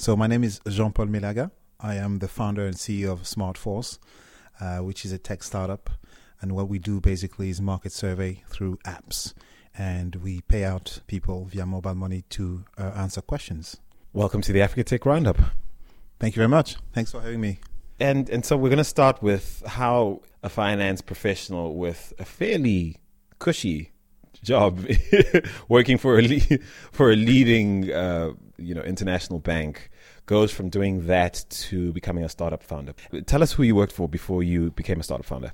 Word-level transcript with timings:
So 0.00 0.14
my 0.14 0.28
name 0.28 0.44
is 0.44 0.60
Jean-Paul 0.64 1.06
Melaga. 1.06 1.50
I 1.80 1.96
am 1.96 2.20
the 2.20 2.28
founder 2.28 2.64
and 2.64 2.76
CEO 2.76 3.10
of 3.10 3.22
SmartPhorce, 3.22 3.98
uh, 4.60 4.78
which 4.78 5.04
is 5.04 5.10
a 5.10 5.18
tech 5.18 5.42
startup. 5.42 5.90
And 6.40 6.52
what 6.52 6.68
we 6.68 6.78
do 6.78 7.00
basically 7.00 7.50
is 7.50 7.60
market 7.60 7.90
survey 7.90 8.44
through 8.46 8.76
apps. 8.84 9.34
And 9.76 10.14
we 10.14 10.42
pay 10.42 10.62
out 10.62 11.00
people 11.08 11.46
via 11.46 11.66
mobile 11.66 11.96
money 11.96 12.22
to 12.30 12.64
uh, 12.78 12.92
answer 12.94 13.20
questions. 13.20 13.78
Welcome 14.12 14.40
to 14.42 14.52
the 14.52 14.62
Africa 14.62 14.84
Tech 14.84 15.04
Roundup. 15.04 15.36
Thank 16.20 16.36
you 16.36 16.40
very 16.40 16.48
much. 16.48 16.76
Thanks 16.92 17.10
for 17.10 17.20
having 17.20 17.40
me. 17.40 17.58
And 17.98 18.30
and 18.30 18.44
so 18.44 18.56
we're 18.56 18.68
going 18.68 18.78
to 18.78 18.84
start 18.84 19.20
with 19.20 19.64
how 19.66 20.22
a 20.44 20.48
finance 20.48 21.00
professional 21.00 21.74
with 21.74 22.12
a 22.20 22.24
fairly 22.24 22.98
cushy 23.40 23.90
job 24.42 24.84
working 25.68 25.98
for 25.98 26.18
a 26.18 26.22
le- 26.22 26.58
for 26.92 27.10
a 27.10 27.16
leading 27.16 27.92
uh, 27.92 28.30
you 28.56 28.74
know 28.74 28.82
international 28.82 29.38
bank 29.38 29.90
goes 30.26 30.52
from 30.52 30.68
doing 30.68 31.06
that 31.06 31.44
to 31.48 31.92
becoming 31.94 32.22
a 32.22 32.28
startup 32.28 32.62
founder. 32.62 32.92
Tell 33.26 33.42
us 33.42 33.52
who 33.52 33.62
you 33.62 33.74
worked 33.74 33.92
for 33.92 34.08
before 34.08 34.42
you 34.42 34.70
became 34.72 35.00
a 35.00 35.02
startup 35.02 35.24
founder. 35.24 35.52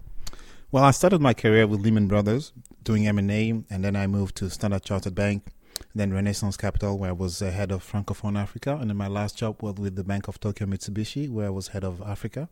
Well, 0.72 0.82
I 0.82 0.90
started 0.90 1.20
my 1.20 1.32
career 1.32 1.68
with 1.68 1.80
Lehman 1.80 2.08
Brothers 2.08 2.52
doing 2.82 3.06
M&A 3.06 3.50
and 3.70 3.84
then 3.84 3.94
I 3.94 4.08
moved 4.08 4.34
to 4.38 4.50
Standard 4.50 4.82
Chartered 4.82 5.14
Bank, 5.14 5.46
then 5.94 6.12
Renaissance 6.12 6.56
Capital 6.56 6.98
where 6.98 7.10
I 7.10 7.12
was 7.12 7.40
uh, 7.40 7.52
head 7.52 7.70
of 7.70 7.88
Francophone 7.88 8.36
Africa 8.36 8.76
and 8.80 8.90
then 8.90 8.96
my 8.96 9.06
last 9.06 9.38
job 9.38 9.62
was 9.62 9.76
with 9.76 9.94
the 9.94 10.02
Bank 10.02 10.26
of 10.26 10.40
Tokyo 10.40 10.66
Mitsubishi 10.66 11.30
where 11.30 11.46
I 11.46 11.50
was 11.50 11.68
head 11.68 11.84
of 11.84 12.02
Africa. 12.02 12.48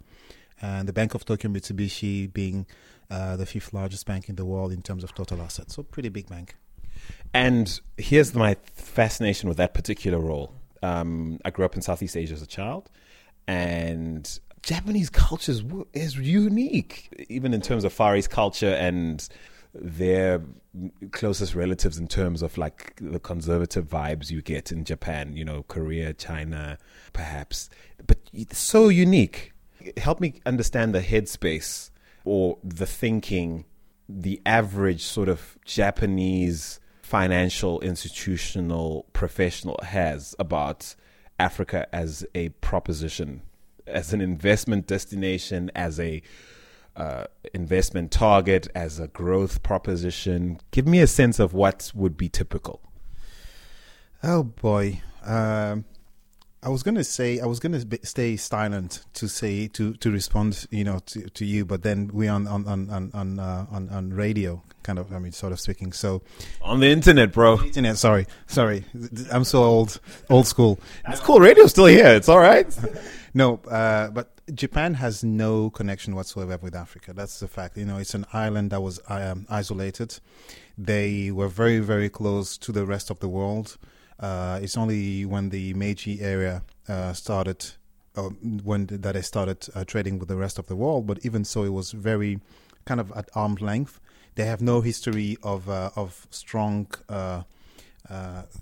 And 0.62 0.89
the 0.89 0.93
Bank 0.93 1.15
of 1.15 1.25
Tokyo 1.25 1.51
Mitsubishi 1.51 2.33
being 2.33 2.66
uh, 3.11 3.37
the 3.37 3.45
fifth 3.45 3.75
largest 3.75 4.07
bank 4.07 4.29
in 4.29 4.37
the 4.37 4.45
world 4.45 4.73
in 4.73 4.80
terms 4.80 5.05
of 5.05 5.15
total 5.15 5.43
assets. 5.43 5.75
So 5.75 5.83
pretty 5.83 6.09
big 6.09 6.29
bank. 6.29 6.55
And 7.35 7.80
here's 7.97 8.35
my 8.35 8.57
fascination 8.75 9.48
with 9.48 9.59
that 9.59 9.75
particular 9.75 10.19
role. 10.19 10.55
Um, 10.83 11.41
I 11.45 11.51
grew 11.51 11.65
up 11.65 11.75
in 11.75 11.83
Southeast 11.83 12.16
Asia 12.16 12.35
as 12.35 12.43
a 12.43 12.47
child, 12.47 12.91
and 13.47 14.38
Japanese 14.62 15.11
culture 15.11 15.52
is, 15.93 16.16
unique, 16.16 17.26
even 17.29 17.52
in 17.54 17.60
terms 17.60 17.85
of 17.85 17.93
Far 17.93 18.16
East 18.16 18.30
culture 18.30 18.74
and 18.74 19.29
their 19.74 20.43
closest 21.13 21.54
relatives 21.54 21.99
in 21.99 22.07
terms 22.07 22.43
of 22.43 22.59
like 22.59 22.95
the 23.01 23.19
conservative 23.19 23.87
vibes 23.87 24.30
you 24.30 24.43
get 24.43 24.71
in 24.71 24.85
Japan, 24.85 25.35
you 25.37 25.45
know, 25.45 25.65
Korea, 25.65 26.13
China, 26.13 26.79
perhaps. 27.13 27.71
But 28.07 28.19
it's 28.32 28.59
so 28.59 28.88
unique. 28.88 29.51
Help 29.97 30.21
me 30.21 30.41
understand 30.47 30.95
the 30.95 31.01
headspace 31.01 31.91
or 32.25 32.59
the 32.63 32.87
thinking 32.87 33.65
the 34.09 34.41
average 34.45 35.02
sort 35.02 35.29
of 35.29 35.59
Japanese 35.65 36.80
financial 37.02 37.80
institutional 37.80 39.07
professional 39.13 39.79
has 39.83 40.35
about 40.38 40.95
Africa 41.38 41.87
as 41.93 42.25
a 42.35 42.51
proposition, 42.60 43.43
as 43.87 44.13
an 44.13 44.21
investment 44.21 44.87
destination, 44.87 45.71
as 45.75 45.99
a 45.99 46.23
uh, 46.97 47.25
investment 47.55 48.10
target, 48.10 48.69
as 48.75 48.99
a 48.99 49.09
growth 49.09 49.63
proposition. 49.63 50.60
Give 50.71 50.87
me 50.87 51.01
a 51.01 51.07
sense 51.07 51.38
of 51.38 51.55
what 51.55 51.91
would 51.95 52.16
be 52.16 52.29
typical. 52.29 52.80
Oh 54.23 54.43
boy. 54.45 55.03
Um, 55.25 55.85
I 56.65 56.68
was 56.68 56.85
gonna 56.85 57.02
say 57.02 57.41
I 57.41 57.46
was 57.46 57.59
gonna 57.59 57.80
stay 58.05 58.37
silent 58.37 59.05
to 59.15 59.29
say 59.29 59.66
to 59.68 59.95
to 59.95 60.10
respond, 60.13 60.69
you 60.71 60.85
know, 60.85 61.01
to, 61.07 61.29
to 61.30 61.45
you, 61.45 61.65
but 61.65 61.82
then 61.82 62.09
we 62.13 62.29
on 62.29 62.46
on 62.46 62.69
on 62.69 63.10
on 63.13 63.38
uh, 63.41 63.66
on 63.69 63.88
on 63.88 64.10
radio, 64.12 64.62
kind 64.84 65.00
of. 65.00 65.12
I 65.12 65.19
mean, 65.19 65.32
sort 65.32 65.53
of 65.53 65.59
speaking. 65.59 65.93
So 65.93 66.22
on 66.60 66.78
the 66.78 66.87
internet, 66.87 67.32
bro. 67.32 67.56
The 67.56 67.66
internet. 67.66 67.99
Sorry, 67.99 68.28
sorry. 68.47 68.84
I'm 69.32 69.43
so 69.43 69.65
old, 69.65 69.99
old 70.31 70.47
school. 70.47 70.78
It's 71.09 71.19
cool. 71.19 71.41
Radio's 71.41 71.72
still 71.72 71.87
here. 71.87 72.15
It's 72.15 72.28
all 72.28 72.38
right. 72.38 72.69
no, 73.34 73.56
uh, 73.69 74.10
but 74.10 74.31
Japan 74.54 74.94
has 74.94 75.25
no 75.25 75.69
connection 75.71 76.15
whatsoever 76.15 76.59
with 76.62 76.76
Africa. 76.76 77.12
That's 77.12 77.41
the 77.41 77.49
fact. 77.49 77.76
You 77.76 77.87
know, 77.87 77.99
it's 77.99 78.15
an 78.15 78.25
island 78.32 78.71
that 78.71 78.82
was 78.82 79.00
um, 79.09 79.47
isolated. 79.50 80.20
They 80.78 81.32
were 81.32 81.48
very 81.48 81.81
very 81.81 82.09
close 82.09 82.56
to 82.59 82.70
the 82.70 82.86
rest 82.86 83.10
of 83.10 83.19
the 83.19 83.28
world. 83.28 83.78
Uh, 84.22 84.60
it's 84.62 84.77
only 84.77 85.25
when 85.25 85.49
the 85.49 85.75
Meiji 85.75 86.21
era 86.22 86.62
uh, 86.88 87.12
started, 87.12 87.66
uh, 88.16 88.22
when 88.62 88.87
that 88.87 89.16
I 89.16 89.21
started 89.21 89.66
uh, 89.75 89.84
trading 89.84 90.21
with 90.21 90.28
the 90.28 90.37
rest 90.37 90.60
of 90.60 90.69
the 90.69 90.77
world. 90.77 91.09
But 91.09 91.27
even 91.27 91.44
so, 91.44 91.65
it 91.65 91.72
was 91.72 91.91
very 91.91 92.38
kind 92.84 93.00
of 93.00 93.10
at 93.12 93.28
arm's 93.34 93.60
length. 93.60 93.99
They 94.37 94.44
have 94.44 94.62
no 94.62 94.81
history 94.81 95.37
of 95.43 95.69
uh, 95.69 95.91
of 95.97 96.28
strong 96.31 96.87
uh, 97.09 97.43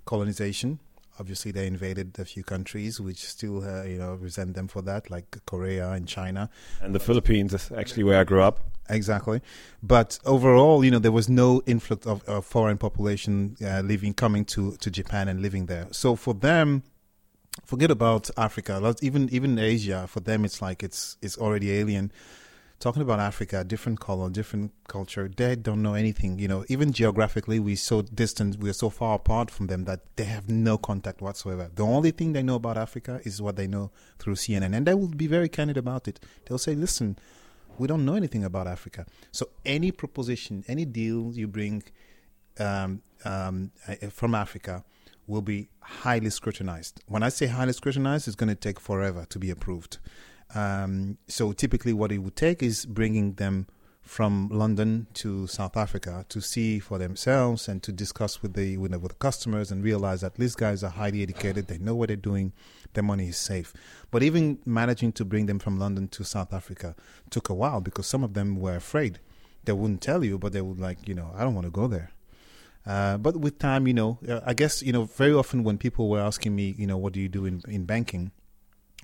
colonization. 0.07 0.81
Obviously, 1.19 1.53
they 1.53 1.67
invaded 1.67 2.19
a 2.19 2.25
few 2.25 2.43
countries, 2.43 2.99
which 2.99 3.19
still 3.19 3.63
you 3.87 3.99
know 3.99 4.15
resent 4.15 4.55
them 4.55 4.67
for 4.67 4.81
that, 4.83 5.11
like 5.11 5.37
Korea 5.45 5.91
and 5.91 6.09
China, 6.09 6.49
and 6.81 6.95
the 6.95 7.01
Philippines. 7.01 7.53
Is 7.53 7.71
actually 7.71 8.05
where 8.05 8.19
I 8.19 8.25
grew 8.25 8.43
up. 8.43 8.61
Exactly, 8.91 9.41
but 9.83 10.19
overall, 10.25 10.85
you 10.85 10.91
know, 10.91 10.99
there 10.99 11.13
was 11.13 11.29
no 11.29 11.63
influx 11.67 12.07
of, 12.07 12.23
of 12.29 12.45
foreign 12.45 12.77
population 12.77 13.57
uh, 13.65 13.81
living, 13.81 14.15
coming 14.15 14.45
to, 14.47 14.77
to 14.79 14.91
Japan 14.91 15.29
and 15.29 15.41
living 15.41 15.67
there. 15.67 15.87
So 15.93 16.17
for 16.17 16.35
them, 16.35 16.83
forget 17.65 17.91
about 17.91 18.31
Africa. 18.37 18.95
Even 19.03 19.29
even 19.31 19.59
Asia, 19.59 20.07
for 20.09 20.21
them, 20.21 20.45
it's 20.45 20.61
like 20.63 20.83
it's 20.83 21.17
it's 21.23 21.39
already 21.39 21.71
alien. 21.73 22.13
Talking 22.79 23.03
about 23.03 23.21
Africa, 23.21 23.63
different 23.63 24.01
color, 24.01 24.31
different 24.31 24.73
culture, 24.89 25.31
they 25.37 25.55
don't 25.55 25.83
know 25.83 25.93
anything. 25.93 26.39
You 26.39 26.49
know, 26.49 26.65
even 26.71 26.93
geographically, 26.95 27.61
we're 27.61 27.77
so 27.77 28.01
distant, 28.01 28.59
we're 28.59 28.73
so 28.73 28.89
far 28.89 29.17
apart 29.17 29.51
from 29.51 29.67
them 29.67 29.85
that 29.85 30.01
they 30.17 30.25
have 30.25 30.49
no 30.49 30.79
contact 30.79 31.21
whatsoever. 31.21 31.71
The 31.75 31.85
only 31.85 32.11
thing 32.11 32.33
they 32.33 32.43
know 32.43 32.55
about 32.55 32.79
Africa 32.79 33.21
is 33.23 33.43
what 33.43 33.57
they 33.57 33.67
know 33.67 33.91
through 34.19 34.37
CNN, 34.37 34.75
and 34.75 34.87
they 34.87 34.95
will 34.95 35.09
be 35.09 35.27
very 35.27 35.51
candid 35.51 35.77
about 35.77 36.09
it. 36.09 36.21
They'll 36.47 36.59
say, 36.59 36.75
"Listen." 36.75 37.19
We 37.81 37.87
don't 37.89 38.05
know 38.05 38.15
anything 38.15 38.45
about 38.45 38.67
Africa. 38.67 39.07
So 39.33 39.49
any 39.65 39.91
proposition, 39.91 40.65
any 40.69 40.85
deal 40.85 41.33
you 41.35 41.49
bring 41.49 41.83
um, 42.59 43.03
um, 43.25 43.73
uh, 43.89 44.09
from 44.11 44.35
Africa 44.35 44.85
will 45.27 45.41
be 45.41 45.69
highly 45.81 46.29
scrutinized. 46.29 47.03
When 47.07 47.23
I 47.23 47.31
say 47.31 47.47
highly 47.47 47.73
scrutinized, 47.73 48.29
it's 48.29 48.37
going 48.37 48.51
to 48.51 48.55
take 48.55 48.79
forever 48.79 49.25
to 49.31 49.39
be 49.39 49.49
approved. 49.51 49.97
Um, 50.55 51.17
so 51.27 51.53
typically, 51.53 51.95
what 51.95 52.13
it 52.13 52.19
would 52.19 52.37
take 52.37 52.63
is 52.63 52.85
bringing 52.85 53.35
them 53.35 53.67
from 54.03 54.49
London 54.51 55.07
to 55.15 55.47
South 55.47 55.77
Africa 55.77 56.25
to 56.29 56.41
see 56.41 56.79
for 56.79 56.99
themselves 56.99 57.69
and 57.69 57.83
to 57.83 57.93
discuss 57.93 58.43
with 58.43 58.55
the 58.55 58.77
with 58.77 58.91
the, 58.93 58.99
with 58.99 59.13
the 59.13 59.19
customers 59.19 59.71
and 59.71 59.85
realize 59.85 60.21
that 60.23 60.35
these 60.35 60.55
guys 60.55 60.83
are 60.83 60.91
highly 60.91 61.23
educated. 61.23 61.69
They 61.69 61.79
know 61.79 61.95
what 61.95 62.09
they're 62.09 62.17
doing. 62.17 62.53
Their 62.95 63.05
money 63.05 63.29
is 63.29 63.37
safe. 63.37 63.73
But 64.11 64.23
even 64.23 64.59
managing 64.67 65.13
to 65.13 65.25
bring 65.25 65.47
them 65.47 65.59
from 65.59 65.79
London 65.79 66.09
to 66.09 66.25
South 66.25 66.53
Africa 66.53 66.97
took 67.31 67.49
a 67.49 67.55
while 67.55 67.81
because 67.81 68.07
some 68.07 68.25
of 68.25 68.35
them 68.35 68.57
were 68.57 68.77
afraid. 68.77 69.21
They 69.65 69.73
wouldn't 69.73 70.01
tell 70.03 70.25
you, 70.25 70.39
but 70.39 70.53
they 70.53 70.63
would 70.63 70.81
like, 70.81 71.07
you 71.07 71.15
know, 71.15 71.31
I 71.37 71.43
don't 71.45 71.55
want 71.55 71.67
to 71.67 71.71
go 71.71 71.87
there. 71.87 72.11
Uh, 72.87 73.19
but 73.19 73.37
with 73.37 73.59
time, 73.59 73.87
you 73.87 73.95
know, 73.95 74.19
uh, 74.27 74.41
I 74.45 74.55
guess 74.55 74.83
you 74.83 74.93
know 74.93 75.05
very 75.05 75.35
often 75.35 75.63
when 75.63 75.79
people 75.79 76.09
were 76.09 76.21
asking 76.21 76.57
me, 76.57 76.75
you 76.79 76.87
know, 76.87 76.97
what 76.97 77.13
do 77.13 77.21
you 77.21 77.29
do 77.29 77.45
in 77.45 77.63
in 77.69 77.85
banking, 77.85 78.33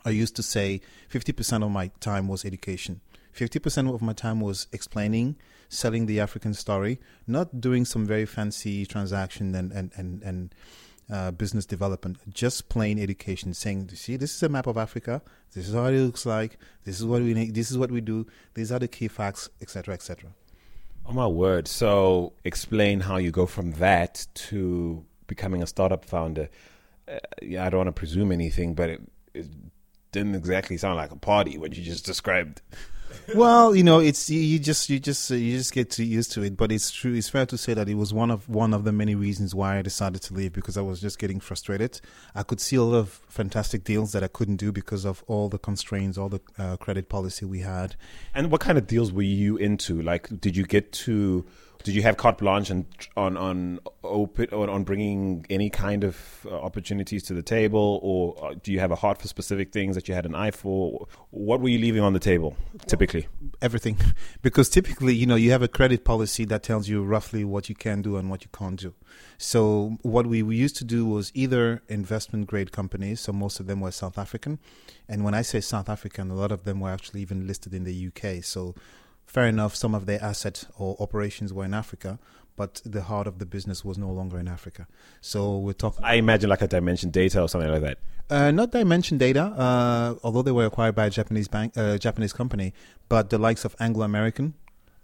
I 0.05 0.11
used 0.11 0.35
to 0.37 0.43
say 0.43 0.81
fifty 1.09 1.33
percent 1.33 1.63
of 1.63 1.71
my 1.71 1.91
time 2.01 2.27
was 2.27 2.45
education 2.45 3.03
50% 3.37 3.95
of 3.95 4.01
my 4.01 4.15
time 4.15 4.41
was 4.41 4.67
explaining, 4.73 5.37
selling 5.69 6.07
the 6.07 6.21
African 6.21 6.55
story, 6.55 6.99
not 7.27 7.61
doing 7.61 7.85
some 7.85 8.07
very 8.07 8.25
fancy 8.25 8.87
transaction 8.87 9.55
and, 9.55 9.73
and, 9.73 9.93
and, 9.97 10.23
and 10.23 10.55
uh, 11.13 11.31
business 11.31 11.67
development, 11.67 12.19
just 12.33 12.69
plain 12.69 12.99
education, 12.99 13.53
saying, 13.53 13.91
see, 13.91 14.17
this 14.17 14.35
is 14.35 14.43
a 14.43 14.49
map 14.49 14.67
of 14.67 14.77
Africa. 14.77 15.23
This 15.53 15.69
is 15.69 15.75
how 15.75 15.85
it 15.85 15.99
looks 15.99 16.27
like. 16.27 16.59
This 16.85 16.99
is 16.99 17.05
what 17.05 17.23
we 17.23 17.35
need. 17.35 17.55
This 17.55 17.71
is 17.71 17.79
what 17.79 17.91
we 17.91 18.01
do. 18.01 18.27
These 18.55 18.73
are 18.73 18.79
the 18.79 18.89
key 18.89 19.09
facts, 19.09 19.49
etc., 19.61 19.95
etc. 19.95 20.31
Oh 21.07 21.13
my 21.13 21.27
word! 21.27 21.69
So 21.69 22.33
explain 22.45 23.01
how 23.01 23.19
you 23.19 23.31
go 23.31 23.47
from 23.47 23.73
that 23.73 24.27
to 24.35 25.05
becoming 25.29 25.63
a 25.63 25.67
startup 25.67 26.05
founder. 26.05 26.49
Uh, 27.07 27.19
yeah, 27.41 27.65
I 27.65 27.71
don't 27.71 27.79
want 27.79 27.89
to 27.89 27.93
presume 27.93 28.33
anything, 28.33 28.75
but 28.75 28.91
it, 28.91 29.01
it 29.33 29.47
didn't 30.11 30.35
exactly 30.35 30.77
sound 30.77 30.97
like 30.97 31.13
a 31.13 31.17
party 31.17 31.59
what 31.59 31.77
you 31.77 31.85
just 31.85 32.05
described 32.05 32.63
well, 33.35 33.75
you 33.75 33.83
know, 33.83 33.99
it's 33.99 34.31
you, 34.31 34.59
just 34.59 34.89
you 34.89 34.99
just 34.99 35.31
you 35.31 35.57
just 35.57 35.73
get 35.73 35.99
used 35.99 36.33
to 36.33 36.43
it. 36.43 36.57
But 36.57 36.73
it's 36.73 36.91
true. 36.91 37.15
It's 37.15 37.29
fair 37.29 37.47
to 37.47 37.59
say 37.59 37.75
that 37.75 37.89
it 37.89 37.95
was 37.95 38.13
one 38.13 38.31
of 38.31 38.49
one 38.49 38.73
of 38.73 38.85
the 38.85 38.93
many 38.93 39.15
reasons 39.15 39.55
why 39.55 39.79
I 39.79 39.83
decided 39.83 40.23
to 40.23 40.35
leave 40.35 40.53
because 40.53 40.77
I 40.77 40.83
was 40.83 41.01
just 41.01 41.19
getting 41.19 41.41
frustrated. 41.41 42.01
I 42.35 42.43
could 42.43 42.61
see 42.61 42.77
a 42.77 42.83
lot 42.83 42.99
of 42.99 43.21
fantastic 43.29 43.85
deals 43.85 44.13
that 44.13 44.23
I 44.23 44.29
couldn't 44.29 44.57
do 44.57 44.73
because 44.73 45.05
of 45.05 45.25
all 45.27 45.49
the 45.49 45.59
constraints, 45.59 46.19
all 46.19 46.29
the 46.29 46.41
uh, 46.59 46.77
credit 46.77 47.09
policy 47.09 47.45
we 47.45 47.61
had. 47.61 47.97
And 48.35 48.51
what 48.51 48.61
kind 48.61 48.79
of 48.79 48.87
deals 48.87 49.13
were 49.13 49.23
you 49.23 49.57
into? 49.57 50.01
Like, 50.03 50.29
did 50.41 50.57
you 50.57 50.65
get 50.65 50.93
to 50.93 51.45
Did 51.87 51.95
you 51.95 52.03
have 52.03 52.17
carte 52.17 52.39
blanche 52.39 52.69
and 52.69 52.85
on 53.17 53.37
on 53.37 53.79
open 54.03 54.49
on, 54.53 54.69
on 54.69 54.83
bringing 54.83 55.47
any 55.49 55.71
kind 55.71 56.03
of 56.03 56.45
uh, 56.45 56.51
opportunities 56.51 57.23
to 57.29 57.33
the 57.33 57.45
table, 57.45 58.01
or 58.03 58.45
uh, 58.45 58.55
do 58.61 58.73
you 58.73 58.81
have 58.81 58.91
a 58.91 58.97
heart 58.97 59.23
for 59.23 59.29
specific 59.29 59.73
things 59.73 59.95
that 59.95 60.09
you 60.09 60.15
had 60.15 60.27
an 60.27 60.35
eye 60.35 60.51
for? 60.51 61.07
What 61.31 61.61
were 61.61 61.69
you 61.69 61.79
leaving 61.79 62.03
on 62.03 62.13
the 62.13 62.19
table 62.19 62.57
typically? 62.87 63.29
Everything, 63.63 63.99
because 64.43 64.69
typically, 64.69 65.15
you 65.15 65.27
know, 65.27 65.37
you 65.37 65.53
have 65.53 65.63
a 65.63 65.69
credit 65.69 66.05
policy 66.05 66.45
that 66.47 66.65
tells 66.65 66.89
you 66.89 67.05
roughly 67.05 67.45
what 67.45 67.69
you 67.69 67.77
can 67.77 68.03
do 68.03 68.17
and 68.17 68.31
what 68.31 68.43
you 68.43 68.51
can't 68.53 68.81
do. 68.81 68.93
So 69.39 69.97
what 70.03 70.27
we, 70.27 70.43
we 70.43 70.57
used 70.57 70.77
to 70.79 70.85
do 70.85 71.07
was 71.07 71.31
either 71.35 71.85
investment 71.89 72.49
grade 72.49 72.73
companies, 72.73 73.21
so 73.21 73.33
most 73.33 73.61
of 73.61 73.69
them 73.69 73.79
were 73.79 73.93
South 73.93 74.19
African, 74.19 74.59
and 75.09 75.23
when 75.23 75.35
I 75.35 75.43
say 75.43 75.61
South 75.61 75.89
African, 75.89 76.33
a 76.33 76.35
lot 76.35 76.51
of 76.51 76.65
them 76.65 76.81
were 76.81 76.91
actually 76.91 77.21
even 77.21 77.47
listed 77.47 77.73
in 77.73 77.85
the 77.85 78.09
UK. 78.09 78.43
So 78.43 78.75
fair 79.27 79.47
enough, 79.47 79.77
some 79.77 79.95
of 79.95 80.07
their 80.07 80.23
assets 80.23 80.67
or 80.79 80.97
operations 81.01 81.53
were 81.53 81.65
in 81.65 81.75
Africa, 81.75 82.19
but 82.57 82.81
the 82.85 83.03
heart 83.03 83.27
of 83.27 83.39
the 83.39 83.47
business 83.47 83.85
was 83.85 83.99
no 83.99 84.11
longer 84.11 84.39
in 84.39 84.49
Africa. 84.49 84.87
So 85.21 85.59
we're 85.59 85.75
talking. 85.75 86.05
I 86.05 86.15
imagine 86.15 86.49
like 86.49 86.63
a 86.63 86.69
Dimension 86.69 87.11
Data 87.11 87.43
or 87.43 87.49
something 87.49 87.71
like 87.71 87.83
that. 87.83 87.99
Uh, 88.29 88.51
not 88.51 88.73
Dimension 88.73 89.19
Data, 89.19 89.43
uh, 89.43 90.15
although 90.25 90.43
they 90.43 90.51
were 90.51 90.67
acquired 90.67 90.95
by 90.95 91.07
a 91.07 91.11
Japanese 91.11 91.47
bank, 91.47 91.77
uh, 91.77 91.97
Japanese 91.99 92.33
company, 92.33 92.73
but 93.09 93.31
the 93.31 93.39
likes 93.39 93.65
of 93.65 93.77
Anglo 93.79 94.05
American, 94.05 94.55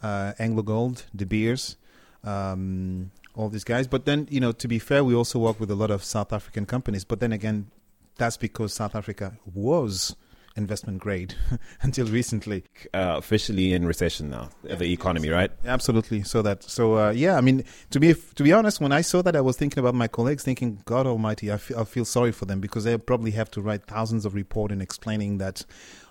uh, 0.03 0.33
Anglo 0.39 0.63
Gold, 0.63 1.05
De 1.15 1.25
Beers, 1.25 1.77
um, 2.25 3.13
all 3.37 3.49
these 3.49 3.65
guys. 3.65 3.87
But 3.87 4.07
then, 4.07 4.27
you 4.31 4.41
know, 4.41 4.51
to 4.53 4.67
be 4.67 4.79
fair, 4.79 5.05
we 5.05 5.15
also 5.15 5.39
work 5.39 5.61
with 5.61 5.71
a 5.71 5.77
lot 5.77 5.91
of 5.91 6.03
South 6.03 6.33
African 6.33 6.67
companies. 6.67 7.05
But 7.05 7.21
then 7.21 7.33
again, 7.33 7.71
that's 8.17 8.37
because 8.37 8.73
South 8.73 8.97
Africa 8.97 9.39
was 9.55 10.17
investment 10.57 10.99
grade 10.99 11.35
until 11.83 12.07
recently. 12.07 12.65
Uh, 12.95 13.15
officially 13.17 13.73
in 13.73 13.87
recession 13.87 14.31
now, 14.31 14.51
the 14.63 14.93
economy, 14.93 15.29
right? 15.29 15.51
Absolutely. 15.65 16.23
So 16.23 16.43
that, 16.43 16.63
so 16.63 16.99
uh, 16.99 17.11
yeah. 17.11 17.37
I 17.37 17.41
mean, 17.41 17.65
to 17.91 18.01
be 18.01 18.15
to 18.15 18.43
be 18.43 18.53
honest, 18.53 18.81
when 18.81 18.93
I 18.93 19.01
saw 19.01 19.23
that, 19.23 19.37
I 19.37 19.41
was 19.41 19.57
thinking 19.57 19.79
about 19.79 19.95
my 19.95 20.09
colleagues, 20.09 20.45
thinking, 20.45 20.83
God 20.85 21.07
Almighty, 21.07 21.53
I 21.53 21.57
feel, 21.57 21.79
I 21.79 21.85
feel 21.85 22.05
sorry 22.05 22.33
for 22.33 22.45
them 22.45 22.61
because 22.61 22.85
they 22.85 22.97
probably 22.99 23.33
have 23.33 23.51
to 23.53 23.61
write 23.61 23.87
thousands 23.87 24.25
of 24.25 24.35
reports 24.35 24.73
and 24.73 24.83
explaining 24.83 25.39
that. 25.39 25.65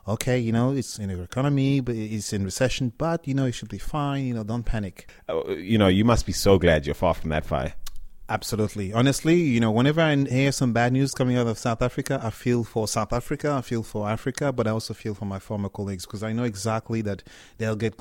Okay, 0.08 0.40
you 0.40 0.52
know 0.52 0.74
it's 0.74 0.98
in 0.98 1.10
the 1.10 1.22
economy, 1.22 1.80
but 1.80 1.94
it's 1.94 2.34
in 2.34 2.44
recession. 2.44 2.92
But 2.98 3.28
you 3.28 3.36
know 3.36 3.46
it 3.46 3.52
should 3.52 3.70
be 3.70 3.78
fine. 3.78 4.26
You 4.26 4.34
know, 4.34 4.44
don't 4.44 4.64
panic. 4.64 5.12
Uh, 5.30 5.48
you 5.50 5.78
know, 5.78 5.88
you 5.88 6.04
must 6.04 6.26
be 6.26 6.34
so 6.34 6.58
glad 6.58 6.88
you're 6.88 6.96
far 6.96 7.14
from 7.14 7.30
that 7.30 7.46
fire. 7.46 7.76
Absolutely. 8.30 8.94
Honestly, 8.94 9.36
you 9.36 9.60
know, 9.60 9.72
whenever 9.72 10.00
I 10.00 10.16
hear 10.16 10.54
some 10.54 10.72
bad 10.72 10.94
news 10.94 11.14
coming 11.14 11.36
out 11.36 11.48
of 11.48 11.58
South 11.58 11.82
Africa, 11.82 12.18
I 12.24 12.30
feel 12.30 12.64
for 12.64 12.88
South 12.88 13.12
Africa, 13.12 13.52
I 13.52 13.62
feel 13.62 13.84
for 13.84 14.08
Africa, 14.08 14.54
but 14.54 14.68
I 14.68 14.70
also 14.70 14.94
feel 14.94 15.14
for 15.14 15.26
my 15.26 15.38
former 15.38 15.68
colleagues 15.68 16.06
because 16.06 16.24
I 16.24 16.32
know 16.32 16.46
exactly 16.46 17.02
that 17.02 17.24
they'll 17.58 17.76
get, 17.76 17.94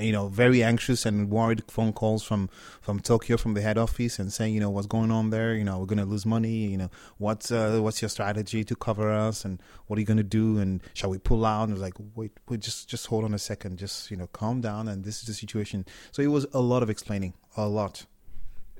you 0.00 0.10
know, 0.10 0.26
very 0.26 0.64
anxious 0.64 1.06
and 1.06 1.30
worried 1.30 1.62
phone 1.68 1.92
calls 1.92 2.24
from, 2.24 2.50
from 2.80 2.98
Tokyo, 2.98 3.36
from 3.36 3.54
the 3.54 3.60
head 3.60 3.78
office 3.78 4.18
and 4.18 4.32
saying, 4.32 4.52
you 4.52 4.58
know, 4.58 4.70
what's 4.70 4.88
going 4.88 5.12
on 5.12 5.30
there? 5.30 5.54
You 5.54 5.62
know, 5.62 5.78
we're 5.78 5.86
going 5.86 5.98
to 6.00 6.04
lose 6.04 6.26
money. 6.26 6.66
You 6.66 6.78
know, 6.78 6.90
what's, 7.18 7.52
uh, 7.52 7.78
what's 7.80 8.02
your 8.02 8.08
strategy 8.08 8.64
to 8.64 8.74
cover 8.74 9.12
us 9.12 9.44
and 9.44 9.62
what 9.86 9.96
are 9.96 10.00
you 10.00 10.06
going 10.06 10.16
to 10.16 10.24
do? 10.24 10.58
And 10.58 10.82
shall 10.94 11.10
we 11.10 11.18
pull 11.18 11.46
out? 11.46 11.64
And 11.64 11.72
I 11.72 11.74
was 11.74 11.82
like, 11.82 11.94
wait, 12.16 12.32
wait, 12.48 12.58
just, 12.58 12.88
just 12.88 13.06
hold 13.06 13.22
on 13.22 13.32
a 13.32 13.38
second. 13.38 13.78
Just, 13.78 14.10
you 14.10 14.16
know, 14.16 14.26
calm 14.26 14.60
down. 14.60 14.88
And 14.88 15.04
this 15.04 15.20
is 15.20 15.28
the 15.28 15.34
situation. 15.34 15.86
So 16.10 16.20
it 16.20 16.28
was 16.32 16.46
a 16.52 16.60
lot 16.60 16.82
of 16.82 16.90
explaining, 16.90 17.34
a 17.56 17.68
lot 17.68 18.06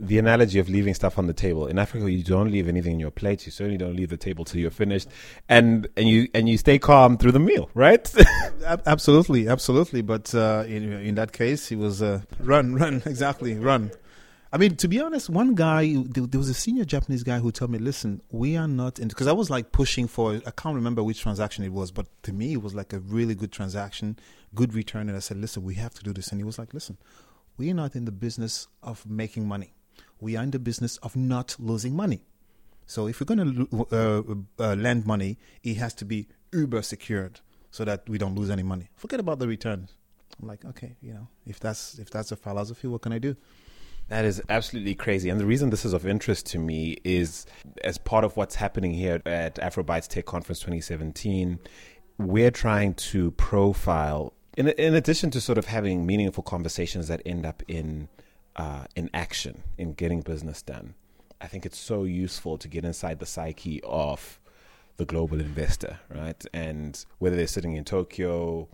the 0.00 0.18
analogy 0.18 0.58
of 0.58 0.68
leaving 0.68 0.94
stuff 0.94 1.18
on 1.18 1.26
the 1.26 1.32
table 1.32 1.66
in 1.66 1.78
Africa, 1.78 2.10
you 2.10 2.22
don't 2.22 2.50
leave 2.50 2.68
anything 2.68 2.94
in 2.94 3.00
your 3.00 3.10
plate. 3.10 3.46
You 3.46 3.52
certainly 3.52 3.78
don't 3.78 3.96
leave 3.96 4.10
the 4.10 4.16
table 4.16 4.44
till 4.44 4.60
you're 4.60 4.70
finished, 4.70 5.08
and 5.48 5.88
and 5.96 6.08
you 6.08 6.28
and 6.34 6.48
you 6.48 6.58
stay 6.58 6.78
calm 6.78 7.16
through 7.18 7.32
the 7.32 7.40
meal, 7.40 7.70
right? 7.74 8.12
absolutely, 8.86 9.48
absolutely. 9.48 10.02
But 10.02 10.34
uh, 10.34 10.64
in 10.66 10.92
in 10.92 11.14
that 11.16 11.32
case, 11.32 11.70
it 11.72 11.76
was 11.76 12.02
uh, 12.02 12.22
run, 12.40 12.74
run, 12.82 13.02
exactly, 13.06 13.54
run. 13.54 13.90
I 14.50 14.56
mean, 14.56 14.76
to 14.76 14.88
be 14.88 14.98
honest, 14.98 15.28
one 15.28 15.54
guy 15.54 15.94
there 16.06 16.38
was 16.38 16.48
a 16.48 16.54
senior 16.54 16.84
Japanese 16.84 17.22
guy 17.22 17.38
who 17.38 17.50
told 17.52 17.70
me, 17.70 17.78
"Listen, 17.78 18.22
we 18.30 18.56
are 18.56 18.68
not 18.68 18.98
in," 18.98 19.08
because 19.08 19.26
I 19.26 19.32
was 19.32 19.50
like 19.50 19.72
pushing 19.72 20.06
for. 20.08 20.40
I 20.46 20.50
can't 20.52 20.74
remember 20.74 21.02
which 21.02 21.20
transaction 21.20 21.64
it 21.64 21.72
was, 21.72 21.90
but 21.90 22.06
to 22.22 22.32
me, 22.32 22.52
it 22.54 22.62
was 22.62 22.74
like 22.74 22.92
a 22.92 23.00
really 23.00 23.34
good 23.34 23.52
transaction, 23.52 24.18
good 24.54 24.74
return. 24.74 25.08
And 25.08 25.16
I 25.16 25.20
said, 25.20 25.36
"Listen, 25.38 25.64
we 25.64 25.74
have 25.74 25.94
to 25.94 26.02
do 26.02 26.12
this," 26.12 26.28
and 26.28 26.40
he 26.40 26.44
was 26.44 26.58
like, 26.58 26.72
"Listen." 26.72 26.98
We 27.56 27.72
are 27.72 27.74
not 27.74 27.96
in 27.96 28.04
the 28.04 28.12
business 28.12 28.68
of 28.84 29.04
making 29.04 29.48
money 29.48 29.74
we 30.20 30.36
are 30.36 30.42
in 30.42 30.50
the 30.50 30.58
business 30.58 30.96
of 30.98 31.16
not 31.16 31.56
losing 31.58 31.94
money. 31.94 32.22
So 32.86 33.06
if 33.06 33.20
we're 33.20 33.26
going 33.26 33.68
to 33.68 33.86
uh, 33.92 34.62
uh, 34.62 34.74
lend 34.74 35.06
money, 35.06 35.38
it 35.62 35.76
has 35.76 35.92
to 35.94 36.04
be 36.04 36.28
uber 36.52 36.82
secured 36.82 37.40
so 37.70 37.84
that 37.84 38.08
we 38.08 38.16
don't 38.18 38.34
lose 38.34 38.50
any 38.50 38.62
money. 38.62 38.88
Forget 38.96 39.20
about 39.20 39.38
the 39.38 39.46
returns. 39.46 39.94
I'm 40.40 40.48
like, 40.48 40.64
okay, 40.64 40.96
you 41.02 41.12
know, 41.12 41.28
if 41.46 41.60
that's 41.60 41.98
if 41.98 42.10
that's 42.10 42.32
a 42.32 42.36
philosophy, 42.36 42.88
what 42.88 43.02
can 43.02 43.12
I 43.12 43.18
do? 43.18 43.36
That 44.08 44.24
is 44.24 44.40
absolutely 44.48 44.94
crazy. 44.94 45.28
And 45.28 45.38
the 45.38 45.44
reason 45.44 45.68
this 45.68 45.84
is 45.84 45.92
of 45.92 46.06
interest 46.06 46.46
to 46.46 46.58
me 46.58 46.96
is 47.04 47.44
as 47.84 47.98
part 47.98 48.24
of 48.24 48.36
what's 48.36 48.54
happening 48.54 48.94
here 48.94 49.20
at 49.26 49.56
Afrobytes 49.56 50.08
Tech 50.08 50.24
Conference 50.24 50.60
2017, 50.60 51.58
we're 52.16 52.50
trying 52.50 52.94
to 52.94 53.32
profile, 53.32 54.32
in, 54.56 54.68
in 54.68 54.94
addition 54.94 55.30
to 55.32 55.42
sort 55.42 55.58
of 55.58 55.66
having 55.66 56.06
meaningful 56.06 56.42
conversations 56.42 57.08
that 57.08 57.20
end 57.26 57.44
up 57.44 57.62
in 57.68 58.08
uh, 58.58 58.84
in 58.94 59.08
action 59.14 59.62
in 59.78 59.94
getting 59.94 60.20
business 60.20 60.60
done. 60.60 60.94
I 61.40 61.46
think 61.46 61.64
it's 61.64 61.78
so 61.78 62.04
useful 62.04 62.58
to 62.58 62.68
get 62.68 62.84
inside 62.84 63.20
the 63.20 63.26
psyche 63.26 63.80
of 63.84 64.40
the 64.96 65.04
global 65.04 65.40
investor, 65.40 66.00
right? 66.10 66.44
And 66.52 67.02
whether 67.18 67.36
they're 67.36 67.46
sitting 67.46 67.76
in 67.76 67.84
Tokyo, 67.84 68.68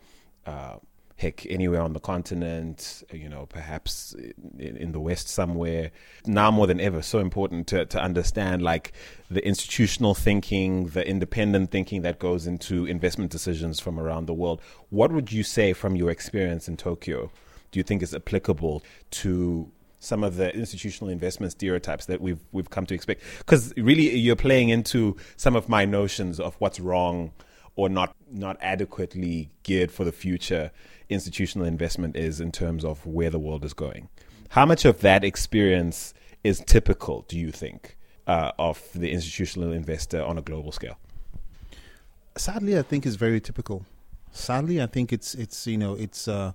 uh, 0.46 0.76
heck, 1.16 1.44
anywhere 1.46 1.82
on 1.82 1.92
the 1.92 2.00
continent, 2.00 3.04
you 3.12 3.28
know, 3.28 3.44
perhaps 3.46 4.14
in, 4.58 4.76
in, 4.76 4.92
the 4.92 5.00
West 5.00 5.28
somewhere. 5.28 5.90
Now 6.26 6.50
more 6.50 6.66
than 6.66 6.80
ever, 6.80 7.02
so 7.02 7.18
important 7.18 7.66
to, 7.68 7.84
to 7.84 8.02
understand 8.02 8.62
like 8.62 8.92
the 9.30 9.46
institutional 9.46 10.14
thinking, 10.14 10.86
the 10.88 11.06
independent 11.06 11.70
thinking 11.70 12.00
that 12.02 12.18
goes 12.18 12.46
into 12.46 12.86
investment 12.86 13.30
decisions 13.30 13.78
from 13.78 14.00
around 14.00 14.26
the 14.26 14.34
world. 14.34 14.62
What 14.88 15.12
would 15.12 15.30
you 15.30 15.42
say 15.42 15.74
from 15.74 15.94
your 15.94 16.10
experience 16.10 16.68
in 16.68 16.78
Tokyo? 16.78 17.30
Do 17.70 17.78
you 17.78 17.84
think 17.84 18.02
is 18.02 18.14
applicable 18.14 18.82
to 19.10 19.70
some 20.04 20.22
of 20.22 20.36
the 20.36 20.54
institutional 20.54 21.10
investment 21.10 21.52
stereotypes 21.52 22.06
that 22.06 22.20
we've 22.20 22.40
we've 22.52 22.70
come 22.70 22.86
to 22.86 22.94
expect. 22.94 23.22
Because 23.38 23.72
really, 23.76 24.14
you're 24.16 24.36
playing 24.36 24.68
into 24.68 25.16
some 25.36 25.56
of 25.56 25.68
my 25.68 25.84
notions 25.84 26.38
of 26.38 26.54
what's 26.56 26.78
wrong 26.78 27.32
or 27.76 27.88
not 27.88 28.14
not 28.30 28.56
adequately 28.60 29.50
geared 29.62 29.90
for 29.90 30.04
the 30.04 30.12
future 30.12 30.70
institutional 31.08 31.66
investment 31.66 32.16
is 32.16 32.40
in 32.40 32.52
terms 32.52 32.84
of 32.84 33.04
where 33.06 33.30
the 33.30 33.38
world 33.38 33.64
is 33.64 33.74
going. 33.74 34.08
How 34.50 34.66
much 34.66 34.84
of 34.84 35.00
that 35.00 35.24
experience 35.24 36.14
is 36.42 36.60
typical, 36.60 37.24
do 37.28 37.38
you 37.38 37.50
think, 37.50 37.96
uh, 38.26 38.52
of 38.58 38.82
the 38.94 39.10
institutional 39.10 39.72
investor 39.72 40.22
on 40.22 40.38
a 40.38 40.42
global 40.42 40.72
scale? 40.72 40.98
Sadly, 42.36 42.78
I 42.78 42.82
think 42.82 43.06
it's 43.06 43.16
very 43.16 43.40
typical. 43.40 43.84
Sadly, 44.32 44.82
I 44.82 44.86
think 44.86 45.12
it's 45.12 45.34
it's 45.34 45.66
you 45.66 45.78
know 45.78 45.94
it's 45.94 46.26
uh, 46.26 46.52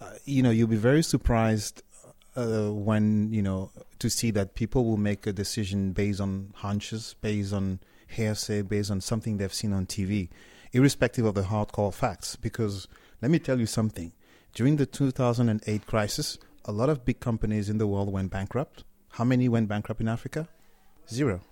uh, 0.00 0.10
you 0.24 0.42
know 0.42 0.50
you'll 0.50 0.68
be 0.68 0.76
very 0.76 1.02
surprised 1.02 1.82
uh, 2.36 2.72
when 2.72 3.32
you 3.32 3.42
know 3.42 3.70
to 3.98 4.08
see 4.08 4.30
that 4.32 4.54
people 4.54 4.84
will 4.84 4.96
make 4.96 5.26
a 5.26 5.32
decision 5.32 5.92
based 5.92 6.20
on 6.20 6.52
hunches, 6.56 7.14
based 7.20 7.52
on 7.52 7.80
hearsay, 8.08 8.62
based 8.62 8.90
on 8.90 9.00
something 9.00 9.36
they've 9.36 9.52
seen 9.52 9.72
on 9.72 9.86
TV, 9.86 10.28
irrespective 10.72 11.24
of 11.24 11.34
the 11.34 11.42
hardcore 11.42 11.92
facts. 11.92 12.36
Because 12.36 12.88
let 13.20 13.30
me 13.30 13.38
tell 13.38 13.58
you 13.58 13.66
something: 13.66 14.12
during 14.54 14.76
the 14.76 14.86
2008 14.86 15.86
crisis, 15.86 16.38
a 16.64 16.72
lot 16.72 16.88
of 16.88 17.04
big 17.04 17.20
companies 17.20 17.68
in 17.68 17.78
the 17.78 17.86
world 17.86 18.10
went 18.10 18.30
bankrupt. 18.30 18.84
How 19.12 19.24
many 19.24 19.48
went 19.48 19.68
bankrupt 19.68 20.00
in 20.00 20.08
Africa? 20.08 20.48
Zero. 21.10 21.42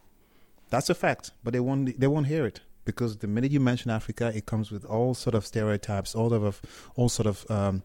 That's 0.70 0.88
a 0.88 0.94
fact, 0.94 1.32
but 1.42 1.52
they 1.52 1.60
won't 1.60 1.99
they 1.99 2.06
won't 2.06 2.26
hear 2.26 2.46
it 2.46 2.60
because 2.84 3.18
the 3.18 3.26
minute 3.26 3.52
you 3.52 3.60
mention 3.60 3.90
Africa, 3.90 4.32
it 4.34 4.46
comes 4.46 4.70
with 4.70 4.84
all 4.84 5.14
sort 5.14 5.34
of 5.34 5.46
stereotypes, 5.46 6.14
all 6.14 6.32
of 6.32 6.60
all 6.96 7.08
sort 7.08 7.26
of 7.26 7.50
um, 7.50 7.82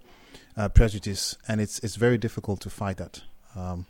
uh, 0.57 0.69
prejudice, 0.69 1.37
and 1.47 1.61
it's 1.61 1.79
it's 1.79 1.95
very 1.95 2.17
difficult 2.17 2.61
to 2.61 2.69
fight 2.69 2.97
that. 2.97 3.21
Um, 3.55 3.85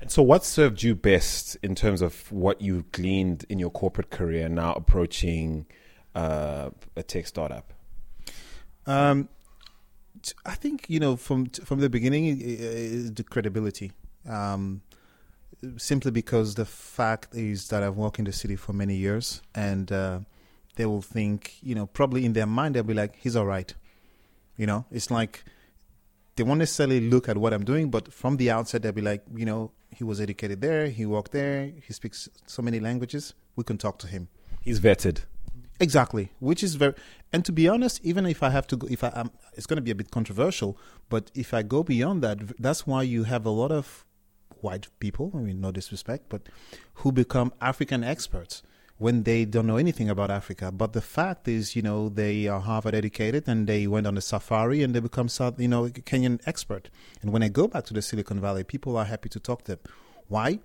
and 0.00 0.10
so, 0.10 0.22
what 0.22 0.44
served 0.44 0.82
you 0.82 0.94
best 0.94 1.56
in 1.62 1.74
terms 1.74 2.02
of 2.02 2.30
what 2.32 2.60
you 2.60 2.84
gleaned 2.92 3.44
in 3.48 3.58
your 3.58 3.70
corporate 3.70 4.10
career 4.10 4.48
now 4.48 4.72
approaching 4.72 5.66
uh, 6.14 6.70
a 6.96 7.02
tech 7.02 7.26
startup? 7.26 7.72
Um, 8.86 9.28
I 10.44 10.54
think 10.54 10.86
you 10.88 11.00
know 11.00 11.16
from 11.16 11.46
from 11.46 11.80
the 11.80 11.88
beginning 11.88 12.38
the 13.14 13.24
credibility. 13.24 13.92
Um, 14.28 14.82
simply 15.76 16.10
because 16.10 16.54
the 16.54 16.64
fact 16.64 17.34
is 17.34 17.68
that 17.68 17.82
I've 17.82 17.96
worked 17.96 18.18
in 18.18 18.24
the 18.24 18.32
city 18.32 18.56
for 18.56 18.72
many 18.72 18.96
years, 18.96 19.42
and 19.54 19.90
uh, 19.92 20.20
they 20.76 20.86
will 20.86 21.02
think, 21.02 21.56
you 21.62 21.74
know, 21.74 21.86
probably 21.86 22.24
in 22.24 22.32
their 22.32 22.46
mind 22.46 22.74
they'll 22.74 22.82
be 22.82 22.94
like, 22.94 23.16
"He's 23.16 23.36
all 23.36 23.46
right." 23.46 23.72
You 24.56 24.66
know, 24.66 24.84
it's 24.90 25.10
like 25.10 25.44
they 26.36 26.42
won't 26.42 26.58
necessarily 26.58 27.00
look 27.00 27.28
at 27.28 27.36
what 27.36 27.52
I'm 27.52 27.64
doing, 27.64 27.90
but 27.90 28.12
from 28.12 28.36
the 28.36 28.50
outset, 28.50 28.82
they'll 28.82 28.92
be 28.92 29.02
like, 29.02 29.22
you 29.34 29.44
know, 29.44 29.72
he 29.90 30.04
was 30.04 30.20
educated 30.20 30.60
there, 30.60 30.86
he 30.88 31.04
worked 31.04 31.32
there, 31.32 31.70
he 31.86 31.92
speaks 31.92 32.28
so 32.46 32.62
many 32.62 32.80
languages, 32.80 33.34
we 33.56 33.64
can 33.64 33.76
talk 33.76 33.98
to 33.98 34.06
him. 34.06 34.28
He's 34.62 34.80
vetted. 34.80 35.24
Exactly, 35.80 36.30
which 36.38 36.62
is 36.62 36.76
very. 36.76 36.94
And 37.32 37.44
to 37.44 37.52
be 37.52 37.68
honest, 37.68 38.00
even 38.04 38.24
if 38.26 38.42
I 38.42 38.50
have 38.50 38.66
to 38.68 38.76
go, 38.76 38.86
if 38.88 39.02
I 39.02 39.10
am, 39.14 39.30
it's 39.54 39.66
going 39.66 39.78
to 39.78 39.82
be 39.82 39.90
a 39.90 39.94
bit 39.94 40.10
controversial. 40.10 40.78
But 41.08 41.30
if 41.34 41.52
I 41.52 41.62
go 41.62 41.82
beyond 41.82 42.22
that, 42.22 42.38
that's 42.60 42.86
why 42.86 43.02
you 43.02 43.24
have 43.24 43.44
a 43.44 43.50
lot 43.50 43.72
of 43.72 44.04
white 44.60 44.86
people. 45.00 45.32
I 45.34 45.38
mean, 45.38 45.60
no 45.60 45.72
disrespect, 45.72 46.26
but 46.28 46.48
who 46.94 47.10
become 47.10 47.52
African 47.60 48.04
experts 48.04 48.62
when 49.02 49.24
they 49.24 49.44
don't 49.44 49.66
know 49.66 49.76
anything 49.76 50.08
about 50.08 50.30
Africa. 50.30 50.70
But 50.70 50.92
the 50.92 51.00
fact 51.00 51.48
is, 51.48 51.74
you 51.74 51.82
know, 51.82 52.08
they 52.08 52.46
are 52.46 52.60
Harvard 52.60 52.94
educated 52.94 53.44
and 53.48 53.66
they 53.66 53.86
went 53.86 54.06
on 54.06 54.16
a 54.16 54.20
safari 54.20 54.82
and 54.82 54.94
they 54.94 55.00
become, 55.00 55.28
South, 55.28 55.58
you 55.58 55.68
know, 55.68 55.88
Kenyan 55.88 56.40
expert. 56.46 56.88
And 57.20 57.32
when 57.32 57.42
I 57.42 57.48
go 57.48 57.66
back 57.66 57.84
to 57.86 57.94
the 57.94 58.02
Silicon 58.02 58.40
Valley, 58.40 58.62
people 58.62 58.96
are 58.96 59.04
happy 59.04 59.28
to 59.30 59.40
talk 59.40 59.64
to 59.64 59.72
them. 59.72 59.80
Why? 60.28 60.60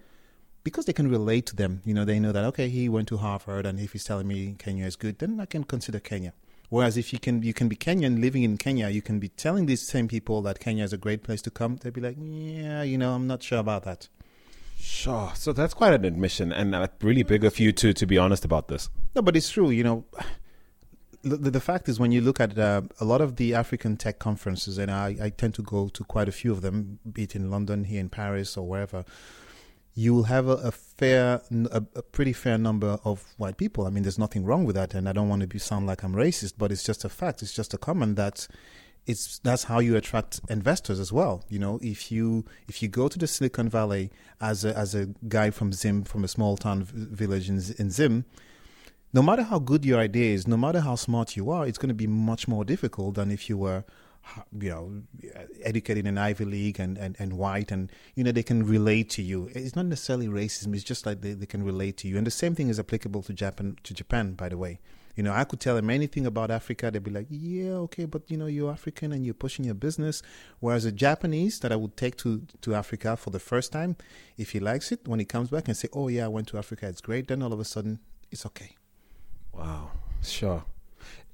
because 0.68 0.84
they 0.84 0.92
can 0.92 1.10
relate 1.10 1.46
to 1.46 1.56
them. 1.56 1.82
You 1.86 1.94
know, 1.94 2.04
they 2.04 2.20
know 2.20 2.34
that 2.34 2.44
okay, 2.52 2.68
he 2.68 2.90
went 2.90 3.08
to 3.08 3.18
Harvard, 3.18 3.66
and 3.66 3.80
if 3.80 3.94
he's 3.94 4.04
telling 4.04 4.28
me 4.28 4.54
Kenya 4.60 4.86
is 4.86 4.98
good, 4.98 5.18
then 5.20 5.40
I 5.40 5.46
can 5.46 5.64
consider 5.64 6.02
Kenya. 6.02 6.34
Whereas 6.68 6.98
if 6.98 7.14
you 7.14 7.20
can 7.20 7.42
you 7.42 7.54
can 7.54 7.70
be 7.70 7.78
Kenyan 7.78 8.20
living 8.20 8.44
in 8.44 8.58
Kenya, 8.58 8.90
you 8.90 9.02
can 9.02 9.18
be 9.18 9.30
telling 9.30 9.66
these 9.66 9.88
same 9.88 10.10
people 10.10 10.42
that 10.42 10.60
Kenya 10.60 10.84
is 10.84 10.92
a 10.92 10.98
great 10.98 11.24
place 11.24 11.42
to 11.44 11.52
come. 11.52 11.78
They'd 11.78 11.94
be 11.94 12.02
like, 12.02 12.18
yeah, 12.20 12.84
you 12.84 12.98
know, 12.98 13.14
I'm 13.14 13.28
not 13.28 13.44
sure 13.44 13.60
about 13.60 13.84
that. 13.84 14.10
Sure. 14.80 15.32
So 15.36 15.54
that's 15.54 15.74
quite 15.74 15.94
an 15.94 16.06
admission, 16.06 16.52
and 16.52 16.90
really 17.02 17.24
big 17.24 17.44
of 17.44 17.60
you 17.60 17.72
to 17.74 17.94
to 17.94 18.06
be 18.06 18.18
honest 18.18 18.46
about 18.46 18.68
this. 18.68 18.90
No, 19.16 19.22
but 19.22 19.36
it's 19.36 19.50
true. 19.50 19.70
You 19.70 19.84
know, 19.84 20.06
the, 21.24 21.52
the 21.52 21.60
fact 21.60 21.90
is 21.90 22.00
when 22.00 22.12
you 22.12 22.22
look 22.22 22.40
at 22.40 22.58
uh, 22.58 22.84
a 23.00 23.06
lot 23.06 23.22
of 23.22 23.36
the 23.36 23.54
African 23.54 23.98
tech 23.98 24.20
conferences, 24.20 24.78
and 24.78 24.92
I, 24.92 25.16
I 25.22 25.30
tend 25.30 25.56
to 25.56 25.62
go 25.62 25.88
to 25.90 26.04
quite 26.04 26.30
a 26.30 26.32
few 26.32 26.52
of 26.52 26.62
them, 26.62 27.00
be 27.12 27.24
it 27.24 27.36
in 27.36 27.50
London, 27.50 27.86
here 27.86 28.00
in 28.00 28.10
Paris, 28.10 28.56
or 28.56 28.68
wherever 28.68 29.04
you 29.98 30.14
will 30.14 30.24
have 30.24 30.48
a, 30.48 30.58
a 30.58 30.72
fair, 30.72 31.42
a, 31.72 31.84
a, 31.96 32.04
pretty 32.04 32.32
fair 32.32 32.56
number 32.56 33.00
of 33.04 33.34
white 33.38 33.58
people. 33.58 33.88
I 33.88 33.90
mean, 33.90 34.04
there's 34.04 34.20
nothing 34.20 34.46
wrong 34.46 34.64
with 34.64 34.76
that, 34.76 34.94
and 34.94 35.10
I 35.10 35.12
don't 35.12 35.28
want 35.28 35.42
to 35.42 35.48
be 35.48 35.58
sound 35.58 35.88
like 35.88 36.04
I'm 36.04 36.14
racist, 36.14 36.54
but 36.56 36.72
it's 36.72 36.84
just 36.84 37.04
a 37.04 37.10
fact. 37.10 37.42
It's 37.42 37.52
just 37.52 37.74
a 37.74 37.80
comment 37.80 38.16
that 38.16 38.48
it's 39.08 39.40
that's 39.40 39.64
how 39.64 39.80
you 39.80 39.96
attract 39.96 40.42
investors 40.50 41.00
as 41.00 41.12
well. 41.12 41.44
You 41.50 41.60
know, 41.60 41.80
if 41.82 42.12
you 42.12 42.46
if 42.68 42.84
you 42.84 42.90
go 42.90 43.08
to 43.08 43.18
the 43.18 43.26
Silicon 43.26 43.70
Valley 43.70 44.12
as 44.40 44.66
a 44.66 44.78
as 44.78 44.94
a 44.94 45.08
guy 45.28 45.50
from 45.50 45.74
Zim, 45.74 46.04
from 46.04 46.24
a 46.24 46.28
small 46.28 46.58
town 46.58 46.84
village 46.84 47.50
in, 47.50 47.56
in 47.80 47.90
Zim, 47.90 48.26
no 49.14 49.22
matter 49.22 49.44
how 49.44 49.60
good 49.60 49.86
your 49.86 50.00
idea 50.00 50.34
is, 50.34 50.46
no 50.46 50.58
matter 50.58 50.82
how 50.82 50.96
smart 50.96 51.38
you 51.38 51.50
are, 51.50 51.66
it's 51.66 51.78
going 51.78 51.90
to 51.90 51.96
be 51.96 52.08
much 52.08 52.48
more 52.48 52.66
difficult 52.66 53.16
than 53.16 53.32
if 53.32 53.50
you 53.50 53.58
were 53.58 53.86
you 54.60 54.70
know, 54.70 55.02
educated 55.64 56.06
in 56.06 56.18
Ivy 56.18 56.44
League 56.44 56.80
and, 56.80 56.98
and, 56.98 57.16
and 57.18 57.34
white, 57.34 57.72
and 57.72 57.92
you 58.16 58.24
know 58.24 58.32
they 58.32 58.44
can 58.44 58.66
relate 58.66 59.10
to 59.12 59.22
you. 59.22 59.50
It's 59.54 59.76
not 59.76 59.86
necessarily 59.86 60.28
racism; 60.28 60.76
it's 60.76 60.84
just 60.84 61.06
like 61.06 61.22
they, 61.22 61.34
they 61.34 61.46
can 61.46 61.64
relate 61.64 61.98
to 61.98 62.08
you. 62.08 62.18
And 62.18 62.28
the 62.28 62.32
same 62.32 62.56
thing 62.56 62.68
is 62.68 62.80
applicable 62.80 63.24
to 63.24 63.34
Japan. 63.34 63.78
To 63.84 63.94
Japan, 63.94 64.34
by 64.34 64.50
the 64.50 64.58
way, 64.58 64.80
you 65.18 65.24
know, 65.24 65.34
I 65.34 65.44
could 65.44 65.60
tell 65.60 65.76
them 65.76 65.90
anything 65.90 66.26
about 66.26 66.50
Africa. 66.50 66.90
They'd 66.90 67.04
be 67.04 67.12
like, 67.12 67.28
"Yeah, 67.30 67.72
okay, 67.88 68.06
but 68.06 68.32
you 68.32 68.38
know, 68.38 68.46
you're 68.46 68.72
African 68.72 69.12
and 69.12 69.26
you're 69.26 69.34
pushing 69.34 69.66
your 69.66 69.76
business." 69.76 70.24
Whereas 70.62 70.86
a 70.86 70.92
Japanese 70.94 71.60
that 71.60 71.74
I 71.74 71.76
would 71.76 71.98
take 71.98 72.16
to 72.18 72.44
to 72.62 72.76
Africa 72.76 73.18
for 73.18 73.32
the 73.32 73.40
first 73.40 73.74
time, 73.74 73.98
if 74.38 74.52
he 74.52 74.62
likes 74.62 74.94
it, 74.94 75.06
when 75.06 75.20
he 75.20 75.26
comes 75.26 75.50
back 75.50 75.68
and 75.68 75.76
say, 75.76 75.90
"Oh 75.92 76.08
yeah, 76.08 76.26
I 76.26 76.30
went 76.30 76.48
to 76.50 76.58
Africa, 76.58 76.88
it's 76.88 77.02
great," 77.02 77.28
then 77.28 77.42
all 77.42 77.52
of 77.52 77.60
a 77.60 77.66
sudden 77.66 78.00
it's 78.32 78.46
okay. 78.46 78.78
Wow, 79.52 79.92
sure 80.24 80.64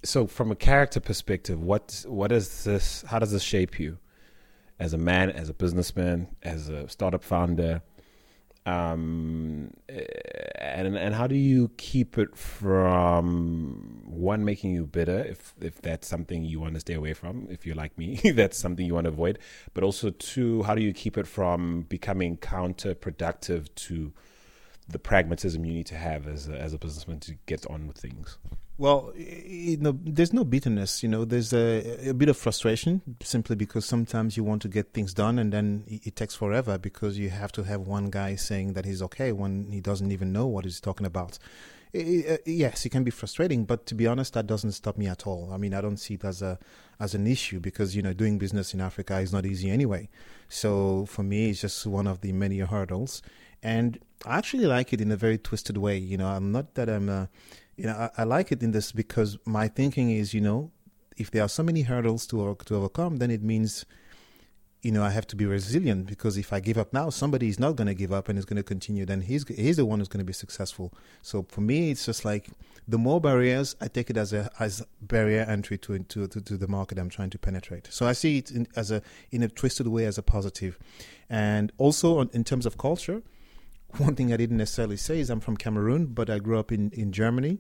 so 0.04 0.28
from 0.28 0.52
a 0.52 0.56
character 0.56 1.00
perspective, 1.00 1.62
what 1.62 2.06
what 2.08 2.32
is 2.32 2.64
this? 2.64 3.04
How 3.08 3.20
does 3.20 3.32
this 3.32 3.42
shape 3.42 3.80
you 3.80 3.98
as 4.80 4.94
a 4.94 4.98
man, 4.98 5.30
as 5.30 5.50
a 5.50 5.54
businessman, 5.54 6.28
as 6.44 6.70
a 6.70 6.88
startup 6.90 7.24
founder? 7.24 7.82
Um, 8.66 9.72
and 10.74 10.96
and 10.96 11.14
how 11.14 11.28
do 11.28 11.36
you 11.36 11.70
keep 11.78 12.18
it 12.18 12.36
from 12.38 14.02
one 14.06 14.46
making 14.46 14.72
you 14.72 14.86
bitter 14.86 15.20
if 15.20 15.54
if 15.60 15.82
that's 15.82 16.08
something 16.08 16.46
you 16.46 16.62
want 16.62 16.74
to 16.76 16.80
stay 16.80 16.94
away 16.94 17.14
from 17.14 17.48
if 17.50 17.66
you're 17.66 17.76
like 17.76 17.98
me 17.98 18.16
that's 18.36 18.58
something 18.58 18.86
you 18.86 18.94
want 18.94 19.04
to 19.04 19.10
avoid 19.10 19.38
but 19.74 19.84
also 19.84 20.12
two 20.12 20.64
how 20.64 20.76
do 20.76 20.82
you 20.82 20.94
keep 20.94 21.18
it 21.18 21.28
from 21.28 21.82
becoming 21.84 22.38
counterproductive 22.38 23.68
to 23.76 24.14
the 24.88 25.00
pragmatism 25.00 25.66
you 25.66 25.74
need 25.74 25.86
to 25.86 25.96
have 25.96 26.28
as 26.28 26.48
a, 26.48 26.58
as 26.58 26.74
a 26.74 26.78
businessman 26.78 27.20
to 27.20 27.36
get 27.46 27.66
on 27.70 27.88
with 27.88 27.98
things 27.98 28.38
well, 28.78 29.14
you 29.16 29.78
know, 29.78 29.98
there's 30.04 30.34
no 30.34 30.44
bitterness. 30.44 31.04
You 31.04 31.10
know, 31.10 31.26
there's 31.26 31.54
a, 31.54 32.10
a, 32.10 32.14
bit 32.14 32.28
of 32.28 32.38
frustration 32.38 33.02
simply 33.22 33.56
because 33.56 33.86
sometimes 33.86 34.36
you 34.36 34.44
want 34.44 34.64
to 34.64 34.68
get 34.68 34.94
things 34.94 35.14
done 35.14 35.38
and 35.38 35.54
then 35.54 35.84
it, 35.88 36.16
takes 36.16 36.34
forever 36.36 36.78
because 36.80 37.18
you 37.18 37.30
have 37.30 37.52
to 37.52 37.64
have 37.64 37.82
one 37.82 38.10
guy 38.10 38.36
saying 38.36 38.74
that 38.74 38.86
he's 38.86 39.02
okay 39.04 39.32
when 39.32 39.72
he 39.72 39.80
doesn't 39.80 40.12
even 40.12 40.34
know 40.34 40.48
what 40.48 40.66
he's 40.66 40.80
talking 40.80 41.06
about. 41.06 41.38
Uh, 41.96 42.38
yes, 42.48 42.84
it 42.88 42.90
can 42.90 43.04
be 43.04 43.12
frustrating, 43.12 43.66
but 43.66 43.86
to 43.86 43.94
be 43.94 44.08
honest, 44.08 44.34
that 44.34 44.48
doesn't 44.48 44.72
stop 44.72 44.98
me 44.98 45.06
at 45.06 45.28
all. 45.28 45.52
I 45.54 45.58
mean, 45.58 45.76
I 45.76 45.82
don't 45.82 45.98
see 45.98 46.16
it 46.16 46.26
as 46.26 46.42
a 46.42 46.58
as 47.00 47.14
an 47.14 47.28
issue 47.28 47.60
because 47.60 47.96
you 47.96 48.02
know 48.02 48.14
doing 48.14 48.40
business 48.40 48.74
in 48.74 48.82
Africa 48.82 49.20
is 49.20 49.32
not 49.32 49.46
easy 49.46 49.70
anyway. 49.70 50.10
So 50.50 51.06
for 51.06 51.22
me, 51.22 51.52
it's 51.52 51.62
just 51.62 51.86
one 51.86 52.08
of 52.08 52.22
the 52.22 52.34
many 52.34 52.58
hurdles, 52.60 53.22
and 53.62 54.00
I 54.26 54.40
actually 54.40 54.66
like 54.66 54.92
it 54.92 55.02
in 55.02 55.12
a 55.12 55.16
very 55.16 55.38
twisted 55.38 55.78
way. 55.78 55.98
You 55.98 56.18
know, 56.18 56.28
I'm 56.28 56.52
not 56.52 56.74
that 56.74 56.90
I'm. 56.90 57.30
You 57.76 57.86
know, 57.86 57.94
I, 57.94 58.22
I, 58.22 58.24
like 58.24 58.52
it 58.52 58.62
in 58.62 58.72
this 58.72 58.92
because 58.92 59.38
my 59.46 59.68
thinking 59.68 60.12
is, 60.12 60.34
you 60.34 60.42
know, 60.42 60.72
if 61.18 61.32
there 61.32 61.44
are 61.44 61.50
so 61.50 61.64
many 61.64 61.82
hurdles 61.82 62.26
to 62.28 62.58
to 62.66 62.76
overcome, 62.76 63.18
then 63.18 63.32
it 63.32 63.44
means, 63.44 63.86
you 64.82 64.92
know, 64.92 65.04
I 65.04 65.10
have 65.10 65.28
to 65.28 65.36
be 65.36 65.46
resilient 65.46 66.08
because 66.08 66.38
if 66.38 66.54
I 66.54 66.60
give 66.60 66.78
up 66.78 66.94
now, 66.94 67.10
somebody 67.10 67.48
is 67.48 67.60
not 67.60 67.76
going 67.76 67.88
to 67.88 67.94
give 67.94 68.12
up 68.12 68.30
and 68.30 68.38
is 68.38 68.46
going 68.46 68.58
to 68.58 68.64
continue. 68.64 69.06
Then 69.06 69.22
he's 69.22 69.48
he's 69.48 69.78
the 69.78 69.86
one 69.86 70.00
who's 70.00 70.08
going 70.08 70.20
to 70.20 70.26
be 70.26 70.34
successful. 70.34 70.94
So 71.22 71.46
for 71.50 71.62
me, 71.62 71.92
it's 71.92 72.06
just 72.06 72.26
like 72.26 72.50
the 72.88 72.98
more 72.98 73.22
barriers, 73.22 73.76
I 73.82 73.88
take 73.88 74.10
it 74.10 74.18
as 74.18 74.34
a 74.34 74.52
as 74.60 74.84
barrier 75.02 75.42
entry 75.42 75.78
to 75.80 76.00
to 76.00 76.28
to, 76.28 76.42
to 76.42 76.58
the 76.58 76.68
market 76.68 77.00
I'm 77.00 77.10
trying 77.10 77.32
to 77.32 77.40
penetrate. 77.40 77.88
So 77.92 78.06
I 78.06 78.14
see 78.14 78.38
it 78.38 78.52
in, 78.52 78.68
as 78.76 78.92
a 78.92 79.02
in 79.32 79.42
a 79.42 79.48
twisted 79.48 79.88
way 79.88 80.06
as 80.06 80.18
a 80.18 80.24
positive, 80.24 80.78
and 81.30 81.72
also 81.78 82.20
on, 82.20 82.30
in 82.34 82.44
terms 82.44 82.66
of 82.66 82.78
culture 82.78 83.24
one 83.98 84.16
thing 84.16 84.34
I 84.34 84.38
didn't 84.38 84.58
necessarily 84.58 84.98
say 84.98 85.20
is 85.20 85.30
I'm 85.30 85.40
from 85.40 85.58
Cameroon, 85.58 86.08
but 86.08 86.30
I 86.30 86.40
grew 86.40 86.60
up 86.60 86.72
in, 86.72 86.92
in 86.92 87.12
Germany. 87.12 87.60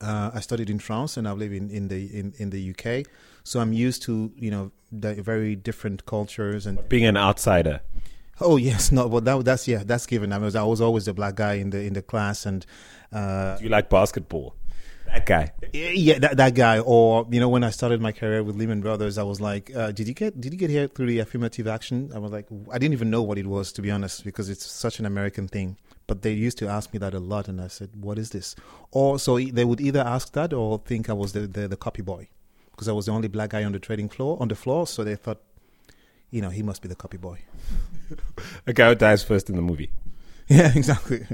Uh, 0.00 0.30
I 0.34 0.40
studied 0.40 0.68
in 0.68 0.78
France 0.78 1.16
and 1.16 1.28
I 1.28 1.32
live 1.32 1.52
in, 1.52 1.70
in 1.70 1.88
the 1.88 2.06
in, 2.18 2.34
in 2.38 2.50
the 2.50 2.70
UK. 2.70 3.06
So 3.44 3.60
I'm 3.60 3.72
used 3.72 4.02
to 4.02 4.32
you 4.36 4.50
know 4.50 4.72
the 4.90 5.14
very 5.14 5.54
different 5.54 6.06
cultures 6.06 6.66
and 6.66 6.88
being 6.88 7.04
an 7.04 7.16
outsider. 7.16 7.80
Oh 8.40 8.56
yes, 8.56 8.90
no, 8.96 9.08
but 9.08 9.24
that, 9.24 9.44
that's 9.44 9.68
yeah, 9.68 9.82
that's 9.84 10.06
given. 10.06 10.32
I 10.32 10.38
was 10.38 10.56
I 10.56 10.64
was 10.64 10.80
always 10.80 11.04
the 11.04 11.14
black 11.14 11.36
guy 11.36 11.54
in 11.54 11.70
the 11.70 11.80
in 11.80 11.92
the 11.92 12.02
class, 12.02 12.46
and 12.46 12.66
uh, 13.12 13.56
Do 13.58 13.64
you 13.64 13.70
like 13.70 13.90
basketball. 13.90 14.56
That 15.12 15.26
guy. 15.26 15.52
Yeah, 15.74 16.18
that, 16.20 16.38
that 16.38 16.54
guy. 16.54 16.78
Or 16.78 17.26
you 17.30 17.38
know, 17.38 17.48
when 17.50 17.64
I 17.64 17.70
started 17.70 18.00
my 18.00 18.12
career 18.12 18.42
with 18.42 18.56
Lehman 18.56 18.80
Brothers, 18.80 19.18
I 19.18 19.22
was 19.24 19.42
like, 19.42 19.74
uh, 19.76 19.92
"Did 19.92 20.08
you 20.08 20.14
get 20.14 20.40
Did 20.40 20.54
you 20.54 20.58
get 20.58 20.70
here 20.70 20.88
through 20.88 21.06
the 21.06 21.18
affirmative 21.18 21.66
action?" 21.66 22.10
I 22.14 22.18
was 22.18 22.32
like, 22.32 22.46
I 22.70 22.78
didn't 22.78 22.94
even 22.94 23.10
know 23.10 23.22
what 23.22 23.36
it 23.36 23.46
was 23.46 23.72
to 23.74 23.82
be 23.82 23.90
honest, 23.90 24.24
because 24.24 24.48
it's 24.48 24.64
such 24.64 24.98
an 25.00 25.06
American 25.06 25.48
thing. 25.48 25.76
But 26.06 26.22
they 26.22 26.32
used 26.32 26.56
to 26.58 26.66
ask 26.66 26.92
me 26.94 26.98
that 26.98 27.12
a 27.12 27.20
lot, 27.20 27.46
and 27.46 27.60
I 27.60 27.68
said, 27.68 27.90
"What 27.94 28.18
is 28.18 28.30
this?" 28.30 28.56
Or 28.90 29.18
so 29.18 29.38
they 29.38 29.66
would 29.66 29.82
either 29.82 30.00
ask 30.00 30.32
that 30.32 30.54
or 30.54 30.78
think 30.78 31.10
I 31.10 31.12
was 31.12 31.32
the 31.32 31.40
the, 31.40 31.68
the 31.68 31.76
copy 31.76 32.00
boy, 32.00 32.28
because 32.70 32.88
I 32.88 32.92
was 32.92 33.04
the 33.04 33.12
only 33.12 33.28
black 33.28 33.50
guy 33.50 33.64
on 33.64 33.72
the 33.72 33.78
trading 33.78 34.08
floor 34.08 34.38
on 34.40 34.48
the 34.48 34.56
floor. 34.56 34.86
So 34.86 35.04
they 35.04 35.16
thought, 35.16 35.42
you 36.30 36.40
know, 36.40 36.48
he 36.48 36.62
must 36.62 36.80
be 36.80 36.88
the 36.88 36.96
copy 36.96 37.18
boy. 37.18 37.38
a 38.66 38.72
guy 38.72 38.88
who 38.88 38.94
dies 38.94 39.22
first 39.22 39.50
in 39.50 39.56
the 39.56 39.62
movie. 39.62 39.90
Yeah, 40.48 40.72
exactly. 40.74 41.26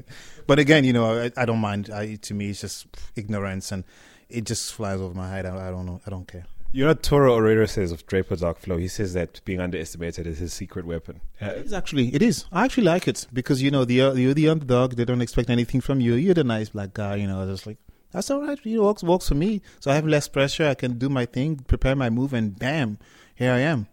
But 0.46 0.58
again, 0.58 0.84
you 0.84 0.92
know, 0.92 1.22
I, 1.22 1.32
I 1.36 1.44
don't 1.44 1.58
mind. 1.60 1.90
I, 1.90 2.16
to 2.16 2.34
me, 2.34 2.50
it's 2.50 2.60
just 2.60 2.86
ignorance, 3.16 3.72
and 3.72 3.84
it 4.28 4.44
just 4.44 4.72
flies 4.74 5.00
over 5.00 5.14
my 5.14 5.28
head. 5.28 5.46
I, 5.46 5.68
I 5.68 5.70
don't 5.70 5.86
know. 5.86 6.00
I 6.06 6.10
don't 6.10 6.28
care. 6.28 6.44
You 6.70 6.84
know, 6.84 6.92
Toro 6.92 7.38
Orero 7.38 7.66
says 7.66 7.92
of 7.92 8.06
Draper 8.06 8.36
Dark 8.36 8.58
Flow, 8.58 8.76
he 8.76 8.88
says 8.88 9.14
that 9.14 9.40
being 9.46 9.58
underestimated 9.58 10.26
is 10.26 10.38
his 10.38 10.52
secret 10.52 10.84
weapon. 10.84 11.22
It 11.40 11.66
is 11.66 11.72
actually, 11.72 12.14
it 12.14 12.20
is. 12.20 12.44
I 12.52 12.66
actually 12.66 12.84
like 12.84 13.08
it 13.08 13.26
because, 13.32 13.62
you 13.62 13.70
know, 13.70 13.86
the, 13.86 14.02
uh, 14.02 14.12
you're 14.12 14.34
the 14.34 14.50
underdog. 14.50 14.92
They 14.92 15.06
don't 15.06 15.22
expect 15.22 15.48
anything 15.48 15.80
from 15.80 16.02
you. 16.02 16.14
You're 16.14 16.34
the 16.34 16.44
nice 16.44 16.68
black 16.68 16.92
guy, 16.92 17.16
you 17.16 17.26
know, 17.26 17.46
just 17.46 17.66
like, 17.66 17.78
that's 18.12 18.30
all 18.30 18.42
right. 18.42 18.58
You 18.64 18.76
know, 18.76 18.84
works, 18.84 19.02
works 19.02 19.28
for 19.28 19.34
me. 19.34 19.62
So 19.80 19.90
I 19.90 19.94
have 19.94 20.06
less 20.06 20.28
pressure. 20.28 20.68
I 20.68 20.74
can 20.74 20.98
do 20.98 21.08
my 21.08 21.24
thing, 21.24 21.56
prepare 21.56 21.96
my 21.96 22.10
move, 22.10 22.34
and 22.34 22.58
bam, 22.58 22.98
here 23.34 23.52
I 23.52 23.60
am. 23.60 23.86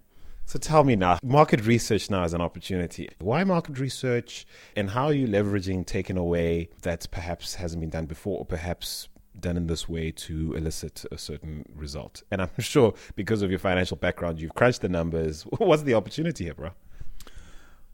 So 0.48 0.60
tell 0.60 0.84
me 0.84 0.96
now, 0.96 1.18
market 1.24 1.66
research 1.66 2.12
now 2.12 2.24
is 2.24 2.34
an 2.34 2.42
opportunity. 2.42 3.10
Why 3.20 3.44
market 3.44 3.80
research 3.80 4.46
and 4.76 4.92
how 4.92 5.06
are 5.06 5.14
you 5.14 5.28
leveraging 5.28 5.88
taking 5.88 6.18
away 6.18 6.70
that 6.84 7.08
perhaps 7.10 7.56
hasn't 7.56 7.82
been 7.82 7.90
done 7.90 8.06
before 8.06 8.38
or 8.38 8.46
perhaps 8.46 9.08
done 9.40 9.58
in 9.58 9.66
this 9.66 9.90
way 9.90 10.12
to 10.12 10.54
elicit 10.54 11.04
a 11.12 11.18
certain 11.18 11.66
result? 11.76 12.22
And 12.30 12.44
I'm 12.44 12.52
sure 12.60 12.94
because 13.16 13.42
of 13.42 13.50
your 13.50 13.60
financial 13.60 13.98
background, 13.98 14.40
you've 14.40 14.54
crunched 14.54 14.82
the 14.82 14.90
numbers. 14.90 15.44
What's 15.58 15.82
the 15.82 15.96
opportunity 15.96 16.44
here, 16.44 16.54
bro? 16.54 16.72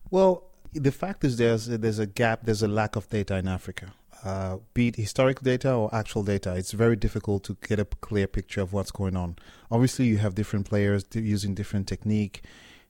Well, 0.09 0.43
the 0.73 0.91
fact 0.91 1.23
is 1.23 1.37
there's 1.37 1.67
there's 1.67 1.99
a 1.99 2.05
gap, 2.05 2.41
there's 2.43 2.63
a 2.63 2.67
lack 2.67 2.97
of 2.97 3.07
data 3.07 3.37
in 3.37 3.47
Africa 3.47 3.93
uh, 4.23 4.57
be 4.73 4.89
it 4.89 4.95
historic 4.95 5.41
data 5.41 5.73
or 5.73 5.93
actual 5.93 6.23
data, 6.23 6.55
it's 6.55 6.71
very 6.71 6.95
difficult 6.95 7.43
to 7.45 7.57
get 7.67 7.79
a 7.79 7.85
clear 7.85 8.27
picture 8.27 8.61
of 8.61 8.73
what's 8.73 8.91
going 8.91 9.15
on. 9.15 9.35
Obviously, 9.69 10.05
you 10.05 10.17
have 10.17 10.35
different 10.35 10.67
players 10.67 11.05
using 11.13 11.55
different 11.55 11.87
technique, 11.87 12.43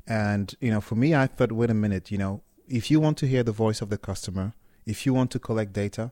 and 0.08 0.56
you 0.60 0.72
know, 0.72 0.82
for 0.82 0.96
me, 0.96 1.16
I 1.16 1.28
thought, 1.28 1.52
wait 1.52 1.70
a 1.70 1.74
minute, 1.74 2.12
you 2.12 2.18
know, 2.18 2.42
if 2.68 2.92
you 2.92 3.00
want 3.00 3.18
to 3.20 3.28
hear 3.28 3.44
the 3.44 3.52
voice 3.52 3.82
of 3.82 3.90
the 3.90 3.98
customer, 3.98 4.54
if 4.86 5.06
you 5.06 5.14
want 5.14 5.32
to 5.32 5.40
collect 5.40 5.74
data, 5.74 6.12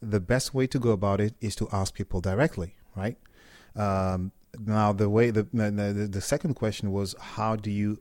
the 0.00 0.20
best 0.20 0.54
way 0.54 0.66
to 0.66 0.78
go 0.78 0.90
about 0.90 1.20
it 1.20 1.34
is 1.40 1.54
to 1.56 1.68
ask 1.72 1.94
people 1.94 2.20
directly, 2.20 2.76
right? 2.96 3.16
Um, 3.76 4.32
now, 4.58 4.92
the 4.92 5.08
way 5.08 5.30
the, 5.30 5.44
the 5.52 6.08
the 6.10 6.20
second 6.20 6.54
question 6.54 6.92
was, 6.92 7.14
how 7.18 7.56
do 7.56 7.70
you 7.70 8.00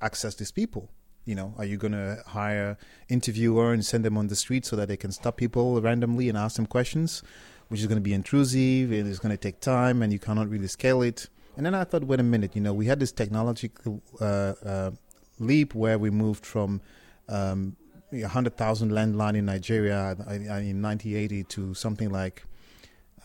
access 0.00 0.34
these 0.36 0.52
people? 0.52 0.90
You 1.28 1.34
know, 1.34 1.52
are 1.58 1.66
you 1.66 1.76
going 1.76 1.92
to 1.92 2.22
hire 2.26 2.78
interviewer 3.10 3.74
and 3.74 3.84
send 3.84 4.02
them 4.02 4.16
on 4.16 4.28
the 4.28 4.34
street 4.34 4.64
so 4.64 4.76
that 4.76 4.88
they 4.88 4.96
can 4.96 5.12
stop 5.12 5.36
people 5.36 5.78
randomly 5.78 6.30
and 6.30 6.38
ask 6.38 6.56
them 6.56 6.64
questions, 6.64 7.22
which 7.68 7.80
is 7.80 7.86
going 7.86 7.98
to 7.98 8.08
be 8.10 8.14
intrusive. 8.14 8.90
And 8.90 9.06
It 9.06 9.06
is 9.06 9.18
going 9.18 9.32
to 9.32 9.36
take 9.36 9.60
time, 9.60 10.02
and 10.02 10.10
you 10.10 10.18
cannot 10.18 10.48
really 10.48 10.68
scale 10.68 11.02
it. 11.02 11.28
And 11.54 11.66
then 11.66 11.74
I 11.74 11.84
thought, 11.84 12.04
wait 12.04 12.18
a 12.18 12.22
minute, 12.22 12.56
you 12.56 12.62
know, 12.62 12.72
we 12.72 12.86
had 12.86 12.98
this 12.98 13.12
technological 13.12 14.00
uh, 14.18 14.24
uh, 14.24 14.90
leap 15.38 15.74
where 15.74 15.98
we 15.98 16.08
moved 16.08 16.46
from 16.46 16.80
um, 17.28 17.76
100,000 18.08 18.90
landline 18.90 19.36
in 19.36 19.44
Nigeria 19.44 20.12
in 20.30 20.80
1980 20.80 21.44
to 21.44 21.74
something 21.74 22.08
like, 22.08 22.42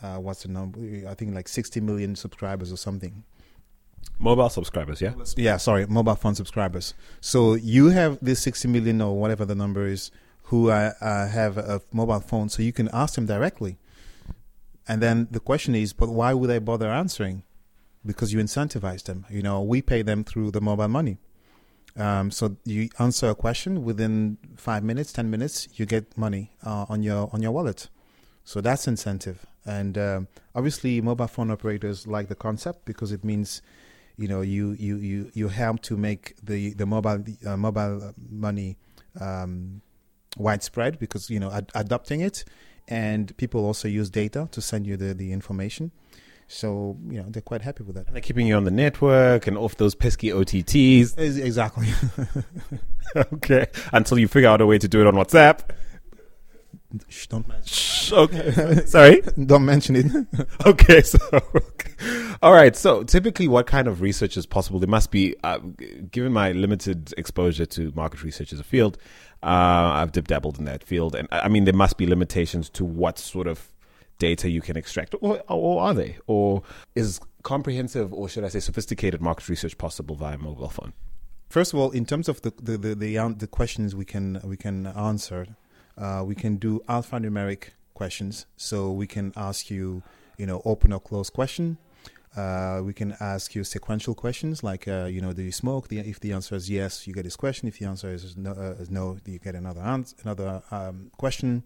uh, 0.01 0.17
what's 0.17 0.43
the 0.43 0.50
number? 0.50 0.77
I 1.07 1.13
think 1.13 1.33
like 1.33 1.48
60 1.48 1.79
million 1.79 2.17
subscribers 2.17 2.69
or 2.69 2.77
something. 2.77 3.24
Mobile 4.19 4.50
subscribers, 4.50 5.01
yeah? 5.01 5.13
Yeah, 5.36 5.57
sorry, 5.57 5.86
mobile 5.88 6.15
phone 6.15 6.36
subscribers. 6.36 6.93
So 7.19 7.55
you 7.55 7.89
have 7.89 8.17
this 8.22 8.41
60 8.41 8.67
million 8.67 9.01
or 9.01 9.19
whatever 9.19 9.45
the 9.45 9.55
number 9.55 9.88
is 9.88 10.12
who 10.43 10.69
uh, 10.69 10.93
uh, 11.01 11.27
have 11.27 11.57
a 11.57 11.81
mobile 11.91 12.19
phone, 12.19 12.50
so 12.50 12.62
you 12.62 12.74
can 12.74 12.89
ask 12.93 13.15
them 13.15 13.25
directly. 13.25 13.77
And 14.88 15.01
then 15.01 15.27
the 15.31 15.39
question 15.39 15.75
is, 15.75 15.93
but 15.93 16.10
why 16.10 16.33
would 16.33 16.50
they 16.50 16.60
bother 16.60 16.89
answering? 16.89 17.43
Because 18.05 18.33
you 18.33 18.39
incentivize 18.39 19.03
them. 19.03 19.25
You 19.29 19.41
know, 19.41 19.62
we 19.62 19.81
pay 19.81 20.01
them 20.01 20.24
through 20.24 20.51
the 20.51 20.62
mobile 20.62 20.89
money. 20.89 21.17
Um, 21.95 22.31
so 22.31 22.57
you 22.65 22.89
answer 23.00 23.29
a 23.29 23.36
question 23.36 23.83
within 23.86 24.38
five 24.57 24.83
minutes, 24.83 25.13
ten 25.13 25.29
minutes, 25.29 25.67
you 25.75 25.86
get 25.86 26.17
money 26.17 26.51
uh, 26.65 26.86
on 26.89 27.03
your 27.03 27.29
on 27.33 27.41
your 27.41 27.51
wallet. 27.51 27.89
So 28.43 28.62
that's 28.62 28.88
incentive. 28.88 29.45
And 29.65 29.98
um, 29.98 30.27
obviously, 30.53 31.00
mobile 31.01 31.27
phone 31.27 31.51
operators 31.51 32.07
like 32.07 32.27
the 32.27 32.36
concept 32.36 32.86
because 32.86 33.12
it 33.12 33.24
means, 33.24 33.62
you 34.17 34.27
know, 34.27 34.41
you 34.41 34.72
you 34.79 34.98
you 34.98 35.32
you 35.34 35.48
help 35.48 35.82
to 35.84 35.98
make 35.98 36.36
the 36.43 36.74
the 36.74 36.86
mobile 36.86 37.24
uh, 37.46 37.58
mobile 37.58 38.13
money 38.29 38.77
um, 39.20 39.82
widespread 40.38 41.00
because 41.00 41.29
you 41.29 41.39
know 41.39 41.51
ad- 41.51 41.72
adopting 41.75 42.22
it, 42.22 42.43
and 42.88 43.36
people 43.38 43.65
also 43.65 43.88
use 43.88 44.10
data 44.10 44.48
to 44.51 44.62
send 44.62 44.86
you 44.86 44.98
the 44.98 45.13
the 45.13 45.32
information. 45.32 45.91
So 46.48 46.98
you 47.10 47.17
know 47.22 47.25
they're 47.29 47.41
quite 47.41 47.62
happy 47.62 47.84
with 47.84 47.96
that. 47.96 48.08
And 48.08 48.15
they're 48.15 48.22
keeping 48.22 48.48
you 48.48 48.55
on 48.55 48.65
the 48.65 48.72
network 48.72 49.48
and 49.48 49.58
off 49.58 49.77
those 49.77 49.96
pesky 49.96 50.29
OTTs. 50.29 51.17
Exactly. 51.17 51.88
okay. 53.34 53.67
Until 53.91 54.20
you 54.20 54.27
figure 54.27 54.50
out 54.50 54.62
a 54.62 54.65
way 54.65 54.77
to 54.77 54.88
do 54.88 55.01
it 55.01 55.08
on 55.08 55.15
WhatsApp. 55.15 55.62
Shh, 57.07 57.27
don't 57.27 57.47
mention. 57.47 57.73
Shh, 57.73 58.12
okay. 58.12 58.81
Sorry. 58.85 59.21
don't 59.45 59.65
mention 59.65 59.95
it. 59.95 60.05
okay. 60.65 61.01
So, 61.01 61.17
all 62.41 62.53
right. 62.53 62.75
So, 62.75 63.03
typically, 63.03 63.47
what 63.47 63.67
kind 63.67 63.88
of 63.88 64.01
research 64.01 64.38
is 64.38 64.45
possible? 64.45 64.79
There 64.79 64.89
must 64.89 65.12
be, 65.12 65.35
uh, 65.43 65.59
given 66.12 66.31
my 66.31 66.51
limited 66.51 67.13
exposure 67.17 67.65
to 67.67 67.91
market 67.95 68.23
research 68.23 68.53
as 68.53 68.59
a 68.59 68.63
field, 68.63 68.97
uh, 69.41 69.91
I've 69.95 70.12
dip 70.12 70.27
dabbled 70.27 70.59
in 70.59 70.65
that 70.65 70.83
field, 70.83 71.15
and 71.15 71.27
I 71.31 71.50
mean, 71.50 71.65
there 71.65 71.73
must 71.73 71.97
be 71.97 72.05
limitations 72.05 72.69
to 72.71 72.85
what 72.85 73.17
sort 73.17 73.47
of 73.47 73.73
data 74.19 74.50
you 74.50 74.62
can 74.62 74.77
extract, 74.77 75.15
or, 75.21 75.41
or 75.50 75.81
are 75.81 75.93
they? 75.93 76.17
Or 76.27 76.63
is 76.95 77.19
comprehensive, 77.41 78.13
or 78.13 78.29
should 78.29 78.43
I 78.43 78.50
say, 78.50 78.59
sophisticated 78.59 79.19
market 79.19 79.50
research 79.50 79.77
possible 79.77 80.15
via 80.15 80.38
mobile 80.38 80.69
phone? 80.69 80.93
First 81.50 81.73
of 81.73 81.79
all, 81.79 81.91
in 81.91 82.05
terms 82.05 82.29
of 82.29 82.41
the 82.41 82.53
the 82.62 82.77
the, 82.77 82.95
the, 82.95 83.35
the 83.38 83.47
questions 83.47 83.95
we 83.95 84.05
can 84.05 84.39
we 84.43 84.57
can 84.57 84.88
answer, 84.88 85.47
uh, 85.97 86.23
we 86.25 86.35
can 86.35 86.57
do 86.57 86.81
alphanumeric 86.88 87.69
questions. 87.93 88.45
So 88.57 88.91
we 88.91 89.07
can 89.07 89.33
ask 89.35 89.69
you, 89.69 90.03
you 90.38 90.45
know, 90.45 90.62
open 90.65 90.93
or 90.93 91.00
close 91.00 91.29
question. 91.29 91.77
Uh, 92.35 92.81
we 92.83 92.93
can 92.93 93.15
ask 93.19 93.53
you 93.53 93.63
sequential 93.63 94.15
questions 94.15 94.63
like, 94.63 94.88
uh, 94.88 95.05
you 95.05 95.21
know, 95.21 95.33
do 95.33 95.43
you 95.43 95.51
smoke? 95.51 95.88
The, 95.89 96.00
if 96.00 96.19
the 96.19 96.33
answer 96.33 96.55
is 96.55 96.67
yes, 96.67 97.05
you 97.05 97.13
get 97.13 97.25
this 97.25 97.35
question. 97.35 97.67
If 97.67 97.77
the 97.77 97.85
answer 97.85 98.12
is 98.12 98.35
no, 98.35 98.51
uh, 98.51 98.81
is 98.81 98.89
no 98.89 99.17
you 99.25 99.38
get 99.38 99.53
another 99.53 99.81
another 100.23 100.63
um, 100.71 101.12
question. 101.17 101.63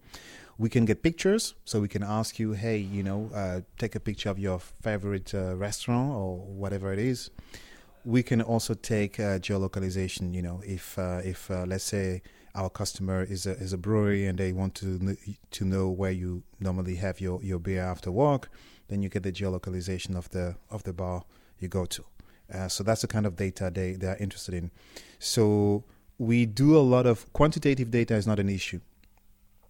We 0.57 0.69
can 0.69 0.85
get 0.85 1.03
pictures, 1.03 1.53
so 1.65 1.79
we 1.79 1.87
can 1.87 2.03
ask 2.03 2.39
you, 2.39 2.53
hey, 2.53 2.79
you 2.79 3.03
know, 3.03 3.29
uh, 3.33 3.61
take 3.77 3.95
a 3.95 3.99
picture 3.99 4.29
of 4.29 4.39
your 4.39 4.59
favorite 4.59 5.33
uh, 5.33 5.55
restaurant 5.55 6.11
or 6.11 6.39
whatever 6.39 6.91
it 6.91 6.99
is. 6.99 7.29
We 8.03 8.23
can 8.23 8.41
also 8.41 8.73
take 8.73 9.19
uh, 9.19 9.37
geolocalization. 9.39 10.33
You 10.33 10.41
know, 10.41 10.61
if 10.65 10.97
if 10.97 11.49
let's 11.49 11.85
say 11.85 12.23
our 12.57 12.69
customer 12.69 13.23
is 13.23 13.45
a 13.45 13.51
is 13.51 13.71
a 13.71 13.77
brewery 13.77 14.25
and 14.25 14.37
they 14.37 14.51
want 14.51 14.75
to 14.75 15.15
to 15.51 15.65
know 15.65 15.89
where 15.89 16.11
you 16.11 16.43
normally 16.59 16.95
have 16.95 17.21
your, 17.21 17.41
your 17.43 17.59
beer 17.59 17.83
after 17.83 18.11
work, 18.11 18.49
then 18.89 19.01
you 19.01 19.09
get 19.09 19.23
the 19.23 19.31
geolocalization 19.31 20.17
of 20.17 20.29
the 20.31 20.55
of 20.69 20.83
the 20.83 20.91
bar 20.91 21.23
you 21.59 21.67
go 21.67 21.85
to. 21.85 22.03
Uh, 22.53 22.67
so 22.67 22.83
that's 22.83 23.01
the 23.01 23.07
kind 23.07 23.25
of 23.25 23.35
data 23.35 23.71
they, 23.73 23.93
they 23.93 24.07
are 24.07 24.17
interested 24.17 24.53
in. 24.53 24.71
So 25.19 25.83
we 26.17 26.45
do 26.45 26.75
a 26.75 26.79
lot 26.79 27.05
of 27.05 27.31
quantitative 27.33 27.91
data 27.91 28.15
is 28.15 28.25
not 28.25 28.39
an 28.39 28.49
issue 28.49 28.79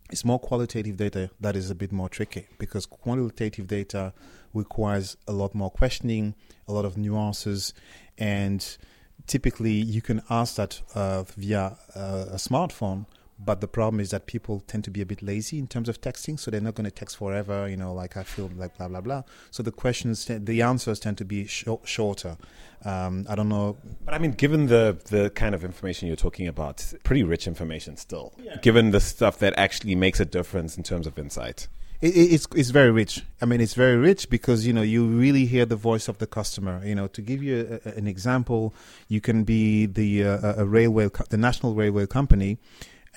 it's 0.10 0.24
more 0.24 0.40
qualitative 0.40 0.98
data 0.98 1.30
that 1.40 1.56
is 1.56 1.70
a 1.70 1.76
bit 1.76 1.92
more 1.92 2.10
tricky 2.10 2.48
because 2.58 2.86
quantitative 2.86 3.68
data 3.68 4.14
requires 4.54 5.18
a 5.28 5.34
lot 5.34 5.54
more 5.54 5.70
questioning, 5.70 6.34
a 6.68 6.72
lot 6.72 6.86
of 6.86 6.98
nuances, 6.98 7.74
and 8.18 8.78
typically 9.26 9.72
you 9.72 10.02
can 10.02 10.22
ask 10.30 10.56
that 10.56 10.82
uh, 10.96 11.24
via 11.36 11.78
uh, 11.96 12.26
a 12.30 12.38
smartphone. 12.38 13.06
But 13.40 13.62
the 13.62 13.68
problem 13.68 14.00
is 14.00 14.10
that 14.10 14.26
people 14.26 14.62
tend 14.62 14.84
to 14.86 14.90
be 14.90 15.00
a 15.00 15.06
bit 15.06 15.22
lazy 15.22 15.60
in 15.60 15.68
terms 15.68 15.88
of 15.90 16.02
texting, 16.02 16.40
so 16.40 16.50
they're 16.50 16.60
not 16.60 16.74
going 16.74 16.86
to 16.86 16.92
text 16.92 17.18
forever. 17.18 17.70
You 17.70 17.78
know, 17.78 17.94
like 17.94 18.18
I 18.18 18.24
feel 18.24 18.50
like 18.58 18.76
blah 18.78 18.88
blah 18.88 19.02
blah. 19.02 19.24
So 19.52 19.62
the 19.62 19.72
questions, 19.72 20.26
the 20.26 20.62
answers 20.64 21.00
tend 21.00 21.20
to 21.20 21.26
be 21.26 21.46
sh- 21.46 21.66
shorter. 21.84 22.38
Um, 22.84 23.28
I 23.30 23.36
don't 23.36 23.50
know, 23.50 23.78
but 24.06 24.16
I 24.16 24.18
mean, 24.18 24.32
given 24.32 24.66
the 24.68 24.98
the 25.10 25.30
kind 25.30 25.54
of 25.54 25.64
information 25.64 26.08
you're 26.08 26.18
talking 26.18 26.48
about, 26.48 26.84
pretty 27.04 27.22
rich 27.22 27.46
information 27.46 27.96
still. 27.96 28.34
Yeah. 28.42 28.58
Given 28.64 28.90
the 28.90 29.00
stuff 29.00 29.38
that 29.38 29.54
actually 29.56 29.96
makes 29.96 30.20
a 30.20 30.26
difference 30.26 30.76
in 30.76 30.82
terms 30.82 31.06
of 31.06 31.20
insight. 31.20 31.68
It, 32.02 32.16
it's 32.16 32.48
it's 32.56 32.70
very 32.70 32.92
rich. 32.92 33.24
I 33.42 33.46
mean, 33.46 33.62
it's 33.62 33.74
very 33.74 33.98
rich 33.98 34.30
because 34.30 34.68
you 34.68 34.74
know 34.74 34.82
you 34.82 35.08
really 35.08 35.46
hear 35.46 35.66
the 35.66 35.76
voice 35.76 36.08
of 36.08 36.20
the 36.20 36.28
customer. 36.28 36.82
You 36.86 36.96
know, 36.96 37.08
to 37.08 37.22
give 37.22 37.42
you 37.42 37.80
a, 37.86 37.90
an 37.90 38.08
example, 38.08 38.74
you 39.08 39.22
can 39.22 39.44
be 39.44 39.86
the 39.86 40.24
uh, 40.24 40.64
railway, 40.64 41.10
the 41.30 41.38
national 41.38 41.74
railway 41.74 42.06
company, 42.06 42.60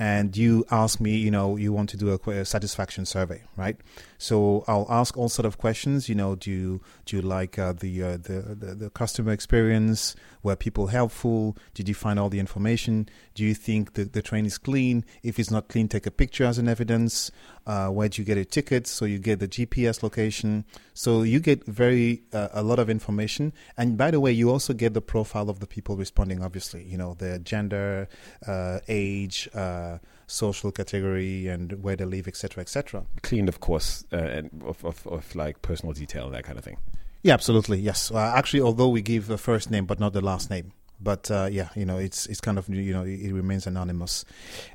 and 0.00 0.34
you 0.34 0.64
ask 0.70 0.98
me, 0.98 1.14
you 1.14 1.30
know, 1.30 1.56
you 1.56 1.74
want 1.74 1.90
to 1.90 1.98
do 1.98 2.10
a, 2.10 2.30
a, 2.30 2.44
satisfaction 2.46 3.04
survey, 3.04 3.42
right? 3.54 3.76
So 4.16 4.64
I'll 4.66 4.86
ask 4.88 5.14
all 5.18 5.28
sort 5.28 5.44
of 5.44 5.58
questions. 5.58 6.08
You 6.08 6.14
know, 6.14 6.36
do 6.36 6.50
you 6.50 6.80
do 7.04 7.16
you 7.16 7.22
like 7.22 7.58
uh, 7.58 7.74
the, 7.74 8.02
uh, 8.02 8.16
the, 8.16 8.56
the 8.58 8.74
the 8.74 8.90
customer 8.90 9.30
experience? 9.32 10.16
Were 10.42 10.56
people 10.56 10.86
helpful? 10.86 11.54
Did 11.74 11.86
you 11.86 11.94
find 11.94 12.18
all 12.18 12.30
the 12.30 12.40
information? 12.40 13.10
Do 13.34 13.44
you 13.44 13.52
think 13.52 13.92
the, 13.92 14.04
the 14.04 14.22
train 14.22 14.46
is 14.46 14.56
clean? 14.56 15.04
If 15.22 15.38
it's 15.38 15.50
not 15.50 15.68
clean, 15.68 15.86
take 15.86 16.06
a 16.06 16.10
picture 16.10 16.44
as 16.44 16.56
an 16.56 16.66
evidence. 16.66 17.30
Uh, 17.66 17.88
where 17.88 18.08
do 18.08 18.20
you 18.20 18.26
get 18.26 18.38
a 18.38 18.44
ticket? 18.44 18.86
So 18.86 19.04
you 19.04 19.18
get 19.18 19.38
the 19.38 19.48
GPS 19.48 20.02
location. 20.02 20.64
So 20.94 21.22
you 21.22 21.40
get 21.40 21.64
very 21.66 22.22
uh, 22.32 22.48
a 22.52 22.62
lot 22.62 22.78
of 22.78 22.90
information. 22.90 23.52
And 23.76 23.96
by 23.96 24.10
the 24.10 24.20
way, 24.20 24.32
you 24.32 24.50
also 24.50 24.72
get 24.72 24.94
the 24.94 25.00
profile 25.00 25.48
of 25.50 25.60
the 25.60 25.66
people 25.66 25.96
responding. 25.96 26.42
Obviously, 26.42 26.84
you 26.84 26.98
know 26.98 27.14
their 27.14 27.38
gender, 27.38 28.08
uh, 28.46 28.80
age 28.88 29.48
uh, 29.54 29.98
social 30.26 30.70
category 30.70 31.48
and 31.48 31.82
where 31.82 31.96
they 31.96 32.04
live, 32.04 32.28
etc., 32.28 32.62
etc. 32.62 33.04
Cleaned, 33.22 33.48
of 33.48 33.60
course, 33.60 34.04
uh, 34.12 34.16
and 34.16 34.62
of, 34.64 34.84
of, 34.84 35.06
of 35.06 35.34
like 35.34 35.60
personal 35.62 35.92
detail, 35.92 36.30
that 36.30 36.44
kind 36.44 36.58
of 36.58 36.64
thing. 36.64 36.78
Yeah, 37.22 37.34
absolutely. 37.34 37.78
Yes, 37.80 38.10
uh, 38.10 38.32
actually, 38.34 38.62
although 38.62 38.88
we 38.88 39.02
give 39.02 39.26
the 39.26 39.38
first 39.38 39.70
name 39.70 39.84
but 39.84 40.00
not 40.00 40.12
the 40.12 40.22
last 40.22 40.48
name, 40.48 40.72
but 41.00 41.30
uh, 41.30 41.48
yeah, 41.50 41.68
you 41.74 41.84
know, 41.84 41.98
it's 41.98 42.26
it's 42.26 42.40
kind 42.40 42.58
of 42.58 42.68
you 42.68 42.92
know 42.92 43.02
it, 43.02 43.20
it 43.20 43.32
remains 43.32 43.66
anonymous, 43.66 44.24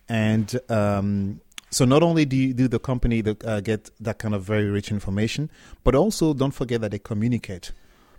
and 0.09 0.59
um, 0.69 1.41
so 1.69 1.85
not 1.85 2.03
only 2.03 2.25
do 2.25 2.35
you, 2.35 2.53
do 2.53 2.67
the 2.67 2.79
company 2.79 3.21
the, 3.21 3.37
uh, 3.45 3.59
get 3.59 3.89
that 3.99 4.19
kind 4.19 4.33
of 4.33 4.43
very 4.43 4.65
rich 4.65 4.91
information, 4.91 5.49
but 5.83 5.95
also 5.95 6.33
don't 6.33 6.53
forget 6.53 6.81
that 6.81 6.91
they 6.91 6.99
communicate, 6.99 7.71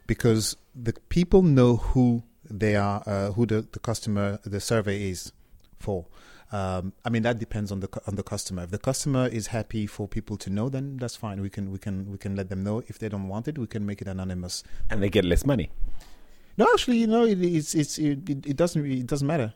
because 0.07 0.57
the 0.75 0.93
people 1.09 1.43
know 1.43 1.77
who 1.77 2.23
they 2.49 2.77
are, 2.77 3.03
uh, 3.07 3.33
who 3.33 3.47
the, 3.47 3.67
the 3.73 3.79
customer 3.79 4.39
the 4.45 4.61
survey 4.61 5.11
is 5.11 5.33
for. 5.79 6.07
Um, 6.53 6.93
I 7.05 7.11
mean 7.11 7.23
that 7.23 7.41
depends 7.41 7.73
on 7.73 7.81
the 7.81 7.89
on 8.07 8.15
the 8.15 8.23
customer. 8.23 8.63
If 8.63 8.71
the 8.71 8.79
customer 8.79 9.27
is 9.27 9.49
happy 9.49 9.87
for 9.89 10.07
people 10.07 10.37
to 10.37 10.49
know, 10.49 10.69
then 10.69 10.97
that's 10.97 11.17
fine. 11.17 11.41
We 11.41 11.51
can 11.51 11.73
we 11.73 11.79
can 11.79 12.11
we 12.13 12.19
can 12.19 12.37
let 12.37 12.51
them 12.51 12.63
know. 12.63 12.85
If 12.87 13.01
they 13.01 13.09
don't 13.09 13.27
want 13.27 13.49
it, 13.49 13.59
we 13.59 13.67
can 13.67 13.85
make 13.85 14.01
it 14.01 14.07
anonymous, 14.07 14.63
and 14.89 15.03
they 15.03 15.11
get 15.11 15.25
less 15.25 15.45
money. 15.45 15.71
No, 16.57 16.69
actually, 16.73 16.99
you 16.99 17.09
know, 17.09 17.25
it, 17.25 17.43
it's 17.43 17.75
it's 17.75 17.99
it, 17.99 18.29
it 18.29 18.57
doesn't 18.57 18.87
it 18.87 19.07
doesn't 19.09 19.27
matter. 19.27 19.55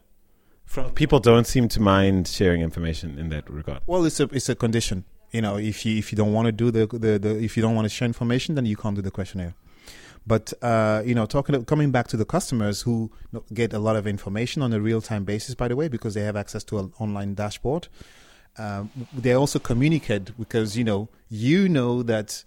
From 0.71 0.93
people 1.03 1.19
don't 1.31 1.49
seem 1.55 1.67
to 1.75 1.81
mind 1.81 2.29
sharing 2.29 2.61
information 2.63 3.19
in 3.19 3.29
that 3.31 3.45
regard. 3.51 3.81
Well, 3.87 4.05
it's 4.09 4.21
a 4.21 4.27
it's 4.39 4.49
a 4.49 4.55
condition. 4.55 4.99
You 5.33 5.43
know, 5.45 5.55
if 5.71 5.85
you 5.85 5.99
if 5.99 6.07
you 6.13 6.17
don't 6.17 6.33
want 6.33 6.47
to 6.47 6.53
do 6.53 6.71
the, 6.71 6.87
the, 6.87 7.19
the 7.19 7.33
if 7.43 7.57
you 7.57 7.63
don't 7.65 7.75
want 7.75 7.87
to 7.87 7.95
share 7.97 8.07
information, 8.07 8.55
then 8.55 8.67
you 8.67 8.77
can't 8.77 8.95
do 8.95 9.03
the 9.03 9.11
questionnaire. 9.11 9.55
But 10.33 10.47
uh, 10.63 11.03
you 11.05 11.15
know, 11.17 11.27
talking 11.27 11.65
coming 11.65 11.91
back 11.91 12.07
to 12.13 12.17
the 12.17 12.25
customers 12.37 12.83
who 12.83 13.11
get 13.53 13.73
a 13.73 13.81
lot 13.81 13.97
of 13.97 14.07
information 14.07 14.63
on 14.63 14.73
a 14.73 14.81
real 14.81 15.01
time 15.01 15.25
basis, 15.25 15.57
by 15.57 15.67
the 15.67 15.75
way, 15.75 15.89
because 15.89 16.15
they 16.15 16.23
have 16.23 16.37
access 16.37 16.63
to 16.65 16.79
an 16.79 16.93
online 17.01 17.35
dashboard. 17.35 17.89
um, 18.59 18.91
they 19.13 19.33
also 19.33 19.59
communicate 19.59 20.37
because 20.39 20.77
you 20.77 20.85
know 20.85 21.09
you 21.29 21.69
know 21.69 22.03
that 22.03 22.45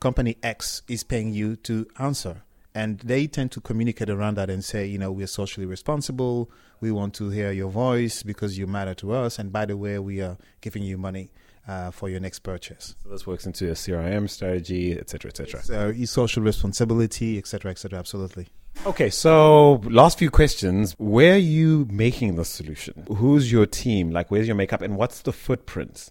company 0.00 0.36
X 0.42 0.82
is 0.88 1.02
paying 1.02 1.32
you 1.32 1.56
to 1.56 1.86
answer, 1.98 2.42
and 2.74 2.98
they 3.00 3.26
tend 3.26 3.52
to 3.52 3.60
communicate 3.60 4.10
around 4.10 4.36
that 4.36 4.50
and 4.50 4.64
say, 4.64 4.86
you 4.86 4.98
know, 4.98 5.12
we're 5.12 5.26
socially 5.26 5.66
responsible. 5.66 6.50
We 6.80 6.90
want 6.90 7.14
to 7.14 7.30
hear 7.30 7.52
your 7.52 7.70
voice 7.70 8.22
because 8.22 8.58
you 8.58 8.66
matter 8.66 8.94
to 8.94 9.12
us, 9.12 9.38
and 9.38 9.52
by 9.52 9.64
the 9.66 9.76
way, 9.76 9.98
we 9.98 10.20
are 10.20 10.36
giving 10.60 10.82
you 10.82 10.98
money. 10.98 11.30
Uh, 11.66 11.90
for 11.90 12.10
your 12.10 12.20
next 12.20 12.40
purchase. 12.40 12.94
So 13.02 13.08
this 13.08 13.26
works 13.26 13.46
into 13.46 13.70
a 13.70 13.72
CRM 13.72 14.28
strategy, 14.28 14.92
et 14.98 15.08
cetera, 15.08 15.30
et 15.30 15.36
cetera. 15.38 15.62
So, 15.62 15.94
social 16.04 16.42
responsibility, 16.42 17.38
et 17.38 17.46
cetera, 17.46 17.70
et 17.70 17.78
cetera. 17.78 17.98
Absolutely. 17.98 18.48
Okay, 18.84 19.08
so 19.08 19.80
last 19.84 20.18
few 20.18 20.28
questions. 20.28 20.94
Where 20.98 21.32
are 21.36 21.38
you 21.38 21.88
making 21.90 22.36
the 22.36 22.44
solution? 22.44 23.06
Who's 23.08 23.50
your 23.50 23.64
team? 23.64 24.10
Like, 24.10 24.30
where's 24.30 24.46
your 24.46 24.56
makeup, 24.56 24.82
and 24.82 24.98
what's 24.98 25.22
the 25.22 25.32
footprint 25.32 26.10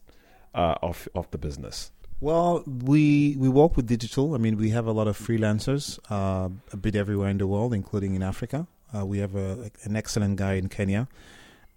uh, 0.55 0.73
of 0.81 1.07
of 1.13 1.29
the 1.29 1.37
business? 1.37 1.91
Well, 2.23 2.63
we 2.65 3.35
we 3.37 3.49
work 3.49 3.75
with 3.75 3.85
digital. 3.85 4.33
I 4.33 4.37
mean, 4.37 4.55
we 4.55 4.69
have 4.69 4.87
a 4.87 4.93
lot 4.93 5.09
of 5.09 5.17
freelancers, 5.17 5.99
uh, 6.09 6.47
a 6.71 6.77
bit 6.77 6.95
everywhere 6.95 7.27
in 7.27 7.37
the 7.37 7.47
world, 7.47 7.73
including 7.73 8.15
in 8.15 8.23
Africa. 8.23 8.65
Uh, 8.95 9.05
we 9.05 9.17
have 9.17 9.35
a, 9.35 9.69
an 9.83 9.97
excellent 9.97 10.37
guy 10.37 10.53
in 10.53 10.69
Kenya. 10.69 11.09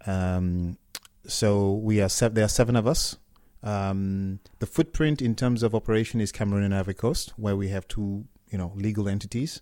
Um, 0.07 0.79
so 1.27 1.73
we 1.73 2.01
are 2.01 2.09
sev- 2.09 2.35
there 2.35 2.45
are 2.45 2.55
seven 2.61 2.77
of 2.77 2.87
us. 2.87 3.17
Um, 3.65 4.39
the 4.61 4.67
footprint 4.67 5.21
in 5.21 5.35
terms 5.35 5.65
of 5.65 5.75
operation 5.75 6.21
is 6.21 6.31
Cameroon 6.31 6.63
and 6.63 6.73
Ivory 6.77 6.95
Coast, 6.95 7.33
where 7.37 7.57
we 7.57 7.71
have 7.71 7.89
two, 7.89 8.27
you 8.49 8.57
know, 8.57 8.71
legal 8.77 9.09
entities 9.09 9.61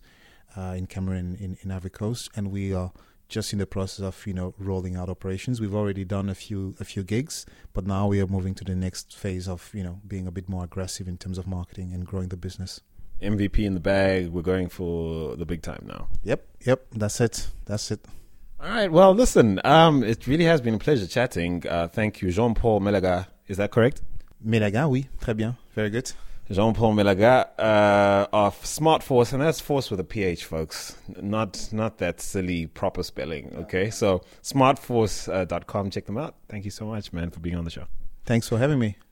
uh, 0.54 0.74
in 0.76 0.86
Cameroon 0.86 1.38
in, 1.40 1.56
in 1.62 1.70
Ivory 1.70 1.92
Coast, 1.92 2.28
and 2.36 2.50
we 2.50 2.74
are 2.74 2.92
just 3.34 3.52
in 3.52 3.58
the 3.58 3.66
process 3.66 4.04
of 4.04 4.26
you 4.26 4.32
know 4.32 4.54
rolling 4.58 4.94
out 4.94 5.08
operations. 5.10 5.60
We've 5.60 5.74
already 5.74 6.04
done 6.04 6.28
a 6.28 6.36
few 6.36 6.74
a 6.78 6.84
few 6.84 7.02
gigs, 7.02 7.44
but 7.72 7.84
now 7.84 8.06
we 8.06 8.20
are 8.20 8.28
moving 8.28 8.54
to 8.54 8.64
the 8.64 8.76
next 8.76 9.16
phase 9.16 9.48
of 9.48 9.70
you 9.74 9.82
know 9.82 10.00
being 10.06 10.26
a 10.28 10.30
bit 10.30 10.48
more 10.48 10.62
aggressive 10.62 11.08
in 11.08 11.16
terms 11.18 11.36
of 11.36 11.46
marketing 11.46 11.92
and 11.92 12.06
growing 12.06 12.28
the 12.28 12.36
business. 12.36 12.80
MVP 13.20 13.58
in 13.58 13.74
the 13.74 13.80
bag. 13.80 14.28
We're 14.28 14.42
going 14.54 14.68
for 14.68 15.36
the 15.36 15.44
big 15.44 15.62
time 15.62 15.84
now. 15.86 16.08
Yep, 16.22 16.46
yep. 16.64 16.86
That's 16.92 17.20
it. 17.20 17.48
That's 17.66 17.90
it. 17.90 18.00
All 18.60 18.68
right. 18.68 18.90
Well, 18.90 19.12
listen. 19.14 19.60
Um, 19.64 20.04
it 20.04 20.26
really 20.26 20.44
has 20.44 20.60
been 20.60 20.74
a 20.74 20.78
pleasure 20.78 21.06
chatting. 21.06 21.64
Uh, 21.68 21.88
thank 21.88 22.22
you, 22.22 22.30
Jean 22.30 22.54
Paul 22.54 22.80
Melaga. 22.80 23.26
Is 23.48 23.56
that 23.56 23.72
correct? 23.72 24.00
Melaga, 24.44 24.88
oui, 24.88 25.06
très 25.20 25.34
bien, 25.34 25.56
very 25.74 25.90
good. 25.90 26.12
Jean 26.50 26.74
Paul 26.74 26.94
Melaga 26.94 27.48
uh, 27.58 28.26
of 28.32 28.64
Smart 28.66 29.02
Phorce, 29.02 29.32
and 29.32 29.40
that's 29.40 29.60
Force 29.60 29.90
with 29.90 29.98
a 29.98 30.04
PH, 30.04 30.44
folks. 30.44 30.96
Not 31.20 31.68
not 31.72 31.98
that 31.98 32.20
silly 32.20 32.66
proper 32.66 33.02
spelling. 33.02 33.52
Okay, 33.60 33.90
so 33.90 34.22
smartphorce.com. 34.42 35.90
Check 35.90 36.04
them 36.06 36.18
out. 36.18 36.34
Thank 36.48 36.64
you 36.66 36.70
so 36.70 36.86
much, 36.86 37.12
man, 37.12 37.30
for 37.30 37.40
being 37.40 37.56
on 37.56 37.64
the 37.64 37.70
show. 37.70 37.84
Thanks 38.26 38.48
for 38.48 38.58
having 38.58 38.78
me. 38.78 38.96